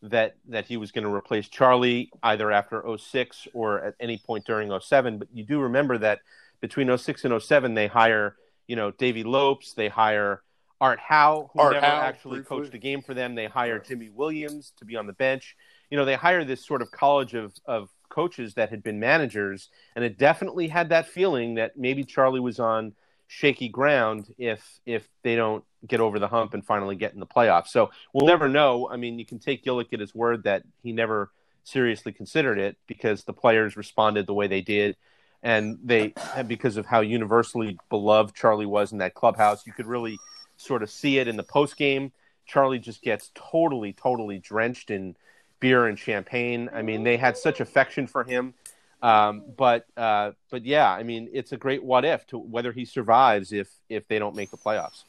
[0.03, 4.45] that that he was going to replace Charlie either after 06 or at any point
[4.45, 6.21] during 07 but you do remember that
[6.61, 8.37] between 06 and 07 they hire
[8.69, 10.43] you know Davey Lopes they hire
[10.81, 12.59] Art Howe who Art never Howe, actually briefly.
[12.59, 13.35] coached a game for them.
[13.35, 15.57] They hire Jimy Williams to be on the bench.
[15.91, 19.71] You know, they hire this sort of college of, of coaches that had been managers,
[19.97, 22.93] and it definitely had that feeling that maybe Charlie was on
[23.29, 27.27] shaky ground if if they don't get over the hump and finally get in the
[27.27, 27.69] playoffs.
[27.69, 28.89] So we'll never know.
[28.91, 31.31] I mean, you can take Gillick at his word that he never
[31.63, 34.97] seriously considered it because the players responded the way they did.
[35.43, 36.15] And they,
[36.49, 40.19] because of how universally beloved Charlie was in that clubhouse, you could really
[40.57, 42.11] sort of see it in the post game.
[42.45, 45.15] Charlie just gets totally, totally drenched in
[45.61, 46.69] beer and champagne.
[46.73, 48.55] I mean, they had such affection for him.
[49.01, 52.85] Um, but uh, but yeah, I mean, it's a great what if to whether he
[52.85, 55.05] survives if if they don't make the playoffs.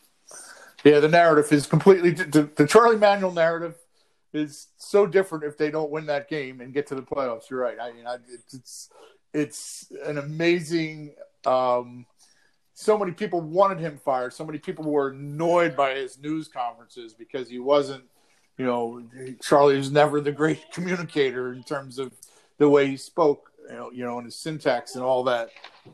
[0.84, 3.76] Yeah, the narrative is completely the, the Charlie Manuel narrative
[4.34, 7.50] is so different if they don't win that game and get to the playoffs.
[7.50, 7.78] You're right.
[7.82, 8.18] I mean, I,
[8.54, 8.90] it's,
[9.34, 11.16] it's an amazing.
[11.46, 12.06] Um,
[12.74, 14.34] so many people wanted him fired.
[14.34, 18.04] So many people were annoyed by his news conferences because he wasn't.
[18.58, 19.04] You know,
[19.42, 22.12] Charlie was never the great communicator in terms of
[22.58, 23.49] the way he spoke.
[23.70, 25.50] You know, you know, and his syntax and all that.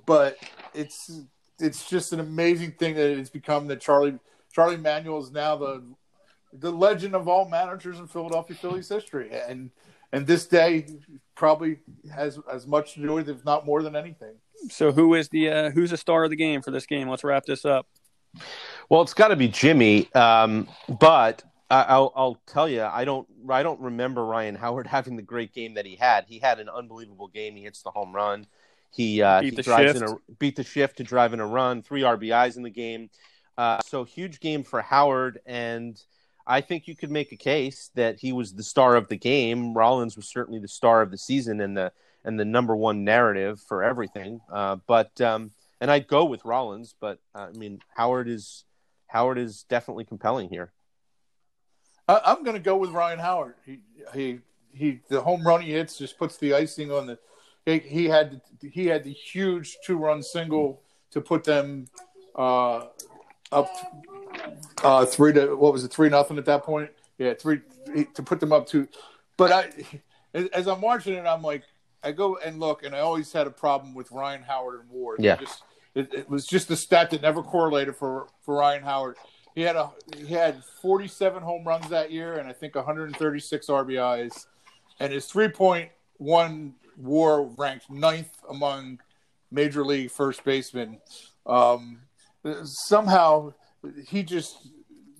[0.06, 0.38] But
[0.74, 1.22] it's
[1.60, 4.18] it's just an amazing thing that it's become that Charlie
[4.52, 5.84] Charlie Manuel is now the
[6.54, 9.72] the legend of all managers in Philadelphia Phillies history, and
[10.12, 10.88] and this day
[11.36, 11.80] probably
[12.14, 14.36] has as much to do with, if not more than anything.
[14.70, 17.10] so who is the uh, who's the star of the game for this game?
[17.10, 17.88] Let's wrap this up.
[18.90, 20.68] Well, it's got to be Jimmy, um,
[21.00, 25.24] but I, I'll, I'll tell you, I don't, I don't remember Ryan Howard having the
[25.24, 26.26] great game that he had.
[26.28, 27.56] He had an unbelievable game.
[27.56, 28.46] He hits the home run.
[28.92, 30.10] He, uh, Beat he the drives shift.
[30.10, 31.82] in a beat the shift to drive in a run.
[31.82, 33.10] Three RBIs in the game.
[33.58, 36.02] Uh, so huge game for Howard, and
[36.48, 39.74] I think you could make a case that he was the star of the game.
[39.74, 41.92] Rollins was certainly the star of the season and the
[42.24, 44.42] and the number one narrative for everything.
[44.52, 45.52] Uh, but um,
[45.82, 48.64] and I'd go with Rollins, but uh, I mean Howard is
[49.08, 50.72] Howard is definitely compelling here.
[52.08, 53.56] I, I'm going to go with Ryan Howard.
[53.66, 53.80] He
[54.14, 54.40] he
[54.74, 55.00] he.
[55.10, 57.18] The home run he hits just puts the icing on the.
[57.66, 60.82] He, he had he had the huge two run single
[61.12, 61.86] to put them
[62.36, 62.86] uh,
[63.52, 63.70] up
[64.84, 66.92] uh, three to what was it three nothing at that point?
[67.18, 67.62] Yeah, three
[68.14, 68.88] to put them up to.
[69.38, 69.70] But I,
[70.34, 71.64] as- as I'm watching it, I'm like,
[72.04, 75.16] I go and look, and I always had a problem with Ryan Howard and WAR.
[75.18, 75.38] Yeah.
[75.38, 75.64] Just
[75.96, 79.16] it, it was just a stat that never correlated for for Ryan Howard.
[79.56, 84.48] He had a he had 47 home runs that year, and I think 136 RBIs,
[85.00, 89.00] and his 3.1 WAR ranked ninth among
[89.52, 91.00] major league first basemen.
[91.46, 92.02] Um,
[92.64, 93.54] somehow
[94.06, 94.68] he just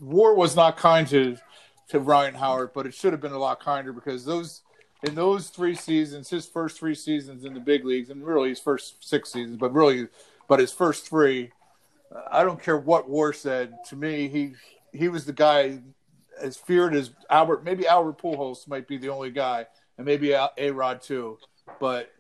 [0.02, 1.38] WAR was not kind to
[1.90, 4.64] to Ryan Howard, but it should have been a lot kinder because those
[5.04, 8.60] in those three seasons, his first three seasons in the big leagues, and really his
[8.60, 10.08] first six seasons, but really,
[10.48, 11.52] but his first three,
[12.32, 13.76] I don't care what WAR said.
[13.90, 14.54] To me, he
[14.92, 15.80] he was the guy
[16.40, 17.64] as feared as Albert.
[17.64, 19.66] Maybe Albert Pujols might be the only guy,
[19.98, 21.38] and maybe A Rod too.
[21.80, 22.12] But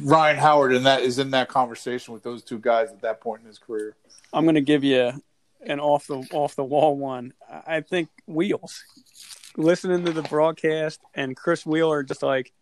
[0.00, 3.42] Ryan Howard and that is in that conversation with those two guys at that point
[3.42, 3.96] in his career.
[4.32, 5.12] I'm going to give you
[5.66, 7.32] an off the off the wall one.
[7.66, 8.84] I think Wheels.
[9.56, 12.52] Listening to the broadcast and Chris Wheeler just like,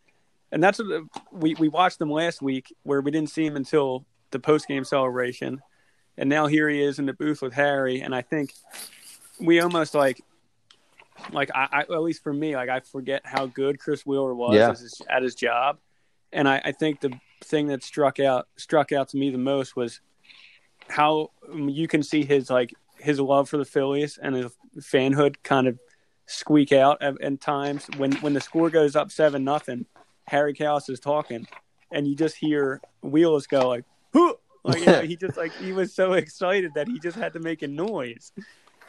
[0.51, 4.05] and that's what we we watched them last week where we didn't see him until
[4.33, 5.61] the post game celebration,
[6.21, 8.53] and now here he is in the booth with Harry, and I think
[9.41, 10.21] we almost like.
[11.33, 14.55] Like I, I, at least for me, like I forget how good Chris Wheeler was
[14.55, 14.71] Yeah.
[14.71, 15.77] as his, at his job,
[16.33, 17.13] and I, I think the
[17.45, 20.01] thing that struck out struck out to me the most was
[20.89, 25.67] how you can see his like his love for the Phillies and his fanhood kind
[25.69, 25.79] of
[26.25, 29.85] squeak out at, at times when when the score goes up seven nothing.
[30.27, 31.47] Harry Kalas is talking,
[31.93, 34.35] and you just hear Wheels go like, "Huh!"
[34.65, 37.41] like you know, he just like he was so excited that he just had to
[37.41, 38.33] make a noise,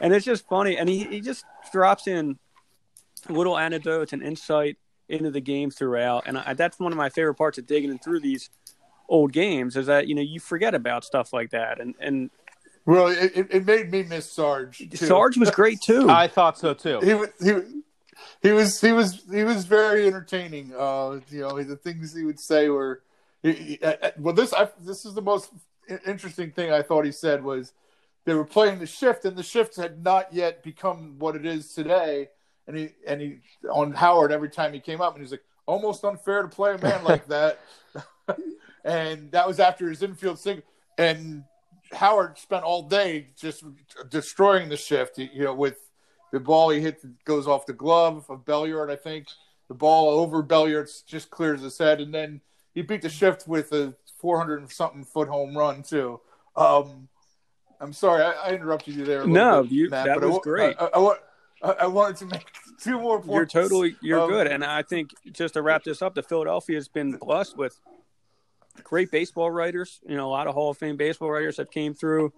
[0.00, 0.76] and it's just funny.
[0.76, 2.38] And he he just drops in
[3.28, 4.76] little anecdotes and insight
[5.08, 8.20] into the game throughout, and I, that's one of my favorite parts of digging through
[8.20, 8.50] these
[9.08, 12.30] old games is that you know you forget about stuff like that and and
[12.86, 14.78] Well, it, it made me miss Sarge.
[14.78, 14.96] Too.
[14.96, 16.08] Sarge was great too.
[16.08, 17.00] I thought so too.
[17.00, 17.52] he was he,
[18.42, 20.72] he was he was he was very entertaining.
[20.76, 23.11] Uh, you know, the things he would say were, he, he,
[23.44, 23.50] Uh,
[23.82, 25.50] uh, well, this I, this is the most
[26.06, 27.72] interesting thing I thought he said was
[28.24, 31.74] they were playing the shift, and the shift had not yet become what it is
[31.74, 32.28] today.
[32.68, 33.38] And he and he
[33.70, 36.78] on Howard every time he came up, and he's like, almost unfair to play a
[36.78, 37.58] man like that.
[38.84, 40.64] and that was after his infield single.
[40.98, 41.44] And
[41.92, 43.64] Howard spent all day just
[44.08, 45.18] destroying the shift.
[45.18, 45.78] You know, with
[46.32, 49.26] the ball he hit goes off the glove of Belliard, I think.
[49.68, 52.40] The ball over Belliard just clears his head, and then
[52.74, 56.20] he beat the shift with a 400 something foot home run too.
[56.56, 57.08] Um,
[57.80, 59.26] I'm sorry, I, I, interrupted you there.
[59.26, 60.76] no, bit, you, Matt, that was I, great.
[60.78, 60.86] I,
[61.62, 62.46] I, I, wanted to make
[62.80, 63.54] two more points.
[63.54, 66.76] You're totally you're um, good, and I think just to wrap this up, the Philadelphia
[66.76, 67.80] has been blessed with
[68.84, 70.00] great baseball writers.
[70.06, 72.32] You know, a lot of Hall of Fame baseball writers have came through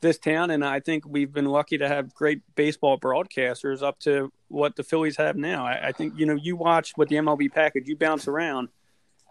[0.00, 4.32] this town, and I think we've been lucky to have great baseball broadcasters up to
[4.46, 5.66] what the Phillies have now.
[5.66, 8.68] I, I think you know you watch what the MLB package, you bounce around.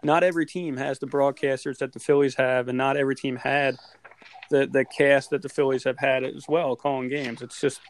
[0.02, 3.76] Not every team has the broadcasters that the Phillies have, and not every team had
[4.50, 7.42] the the cast that the Phillies have had as well calling games.
[7.42, 7.80] It's just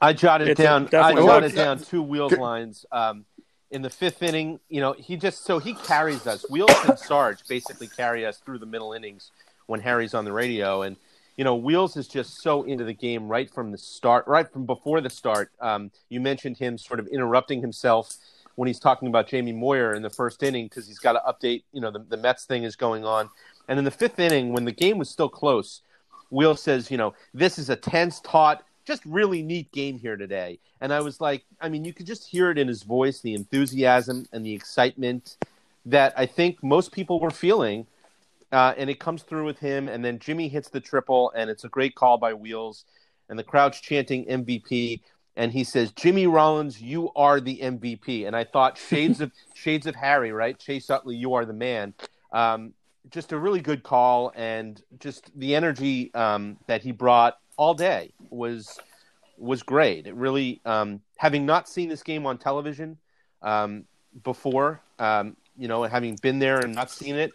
[0.00, 2.86] I jotted down I jotted down two wheels lines.
[2.92, 3.24] Um,
[3.70, 6.44] in the fifth inning, you know, he just so he carries us.
[6.50, 9.30] Wheels and Sarge basically carry us through the middle innings
[9.66, 10.96] when Harry's on the radio, and
[11.36, 14.66] you know, Wheels is just so into the game right from the start, right from
[14.66, 15.52] before the start.
[15.60, 18.16] Um, you mentioned him sort of interrupting himself
[18.56, 21.64] when he's talking about Jamie Moyer in the first inning because he's got to update.
[21.72, 23.28] You know, the, the Mets thing is going on,
[23.68, 25.82] and in the fifth inning, when the game was still close,
[26.30, 30.58] Will says, you know, this is a tense, taut, just really neat game here today.
[30.80, 33.34] And I was like, I mean, you could just hear it in his voice, the
[33.34, 35.36] enthusiasm and the excitement
[35.86, 37.86] that I think most people were feeling.
[38.52, 39.88] Uh, and it comes through with him.
[39.88, 42.84] And then Jimmy hits the triple, and it's a great call by Wheels.
[43.28, 45.00] And the crowd's chanting MVP.
[45.40, 48.26] And he says, Jimmy Rollins, you are the MVP.
[48.26, 50.58] And I thought shades of shades of Harry, right?
[50.58, 51.94] Chase Utley, you are the man.
[52.30, 52.74] Um,
[53.10, 58.12] just a really good call, and just the energy um, that he brought all day
[58.28, 58.78] was
[59.38, 60.06] was great.
[60.06, 62.98] It really, um, having not seen this game on television
[63.40, 63.86] um,
[64.22, 67.32] before, um, you know, having been there and not seen it,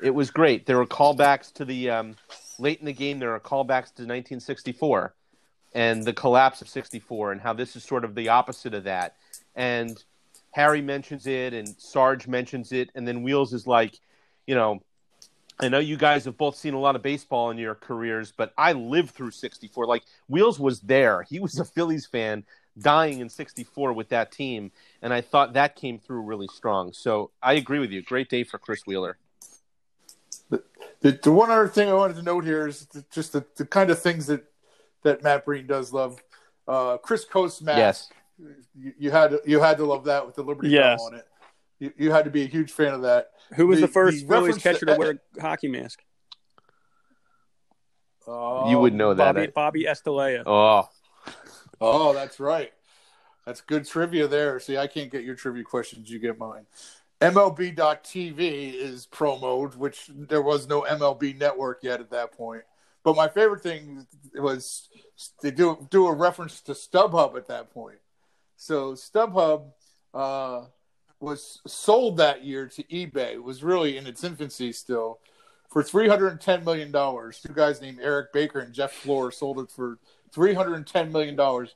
[0.00, 0.64] it was great.
[0.64, 2.14] There were callbacks to the um,
[2.60, 3.18] late in the game.
[3.18, 5.12] There are callbacks to 1964
[5.78, 9.14] and the collapse of 64 and how this is sort of the opposite of that.
[9.54, 10.02] And
[10.50, 12.90] Harry mentions it and Sarge mentions it.
[12.96, 13.96] And then Wheels is like,
[14.44, 14.80] you know,
[15.60, 18.52] I know you guys have both seen a lot of baseball in your careers, but
[18.58, 19.86] I lived through 64.
[19.86, 21.22] Like Wheels was there.
[21.22, 22.42] He was a Phillies fan
[22.80, 24.72] dying in 64 with that team.
[25.00, 26.92] And I thought that came through really strong.
[26.92, 28.02] So I agree with you.
[28.02, 29.16] Great day for Chris Wheeler.
[30.50, 30.60] The,
[31.02, 33.64] the, the one other thing I wanted to note here is the, just the, the
[33.64, 34.44] kind of things that,
[35.04, 36.22] that Matt Breen does love.
[36.66, 37.78] Uh, Chris Coste Matt.
[37.78, 38.10] Yes.
[38.76, 41.00] You, you, had to, you had to love that with the Liberty yes.
[41.00, 41.26] on it.
[41.78, 43.30] You, you had to be a huge fan of that.
[43.54, 46.02] Who was the, the first the Phillies catcher to, to wear a hockey mask?
[48.26, 49.34] Oh, you would know that.
[49.34, 50.42] Bobby, Bobby Estalella.
[50.44, 50.88] Oh.
[51.80, 52.72] Oh, that's right.
[53.46, 54.60] That's good trivia there.
[54.60, 56.10] See, I can't get your trivia questions.
[56.10, 56.66] You get mine.
[57.20, 62.62] MLB.TV is promoed, which there was no MLB network yet at that point.
[63.08, 64.90] But my favorite thing was
[65.42, 68.00] they do do a reference to StubHub at that point.
[68.58, 69.72] So StubHub
[70.12, 70.64] uh,
[71.18, 73.32] was sold that year to eBay.
[73.32, 75.20] It was really in its infancy still
[75.70, 76.92] for $310 million.
[76.92, 79.98] Two guys named Eric Baker and Jeff Fluhr sold it for
[80.34, 81.66] $310 million.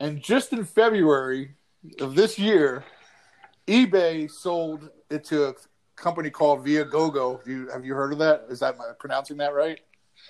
[0.00, 1.50] And just in February
[2.00, 2.82] of this year,
[3.66, 5.54] eBay sold it to a
[5.96, 7.36] company called Viagogo.
[7.40, 8.46] Have you, have you heard of that?
[8.48, 9.80] Is that I pronouncing that right?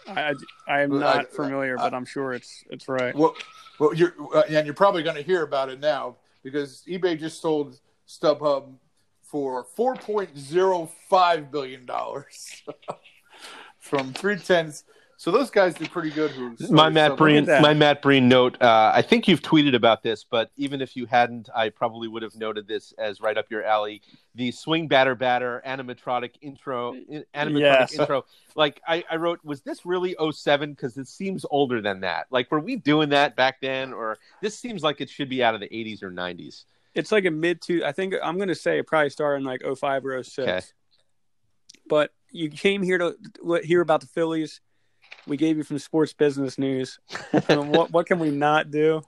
[0.06, 0.34] I,
[0.66, 3.14] I am not I, familiar, I, but I'm sure it's it's right.
[3.14, 3.34] Well,
[3.78, 7.40] well, you're uh, and you're probably going to hear about it now because eBay just
[7.40, 7.78] sold
[8.08, 8.74] StubHub
[9.22, 12.62] for four point zero five billion dollars
[13.78, 14.84] from three tens.
[15.18, 16.30] So those guys do pretty good.
[16.30, 17.44] Who's my Matt Breen?
[17.44, 18.56] My Matt Breen note.
[18.62, 22.22] Uh, I think you've tweeted about this, but even if you hadn't, I probably would
[22.22, 24.00] have noted this as right up your alley.
[24.36, 26.92] The swing batter batter animatronic intro,
[27.34, 27.98] animatronic yes.
[27.98, 28.26] intro.
[28.54, 30.70] Like I, I, wrote, was this really 07?
[30.70, 32.28] Because it seems older than that.
[32.30, 35.52] Like were we doing that back then, or this seems like it should be out
[35.52, 36.62] of the 80s or 90s?
[36.94, 37.84] It's like a mid to.
[37.84, 40.38] I think I'm going to say it probably started in like 05 or 06.
[40.38, 40.60] Okay.
[41.88, 43.16] But you came here to
[43.64, 44.60] hear about the Phillies.
[45.26, 46.98] We gave you from sports business news.
[47.46, 49.02] what what can we not do?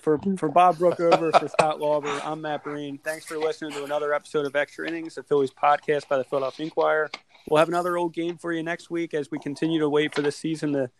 [0.00, 2.98] For for Bob Brookover, for Scott Lauber, I'm Matt Breen.
[2.98, 6.64] Thanks for listening to another episode of Extra Innings, the Phillies podcast by the Philadelphia
[6.64, 7.10] Inquirer.
[7.48, 10.22] We'll have another old game for you next week as we continue to wait for
[10.22, 10.90] the season to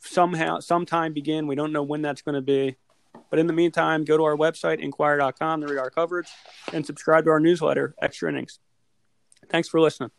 [0.00, 1.46] somehow, sometime begin.
[1.46, 2.76] We don't know when that's going to be.
[3.30, 6.28] But in the meantime, go to our website, inquirer.com, to read our coverage,
[6.72, 8.58] and subscribe to our newsletter, Extra Innings.
[9.50, 10.10] Thanks for listening.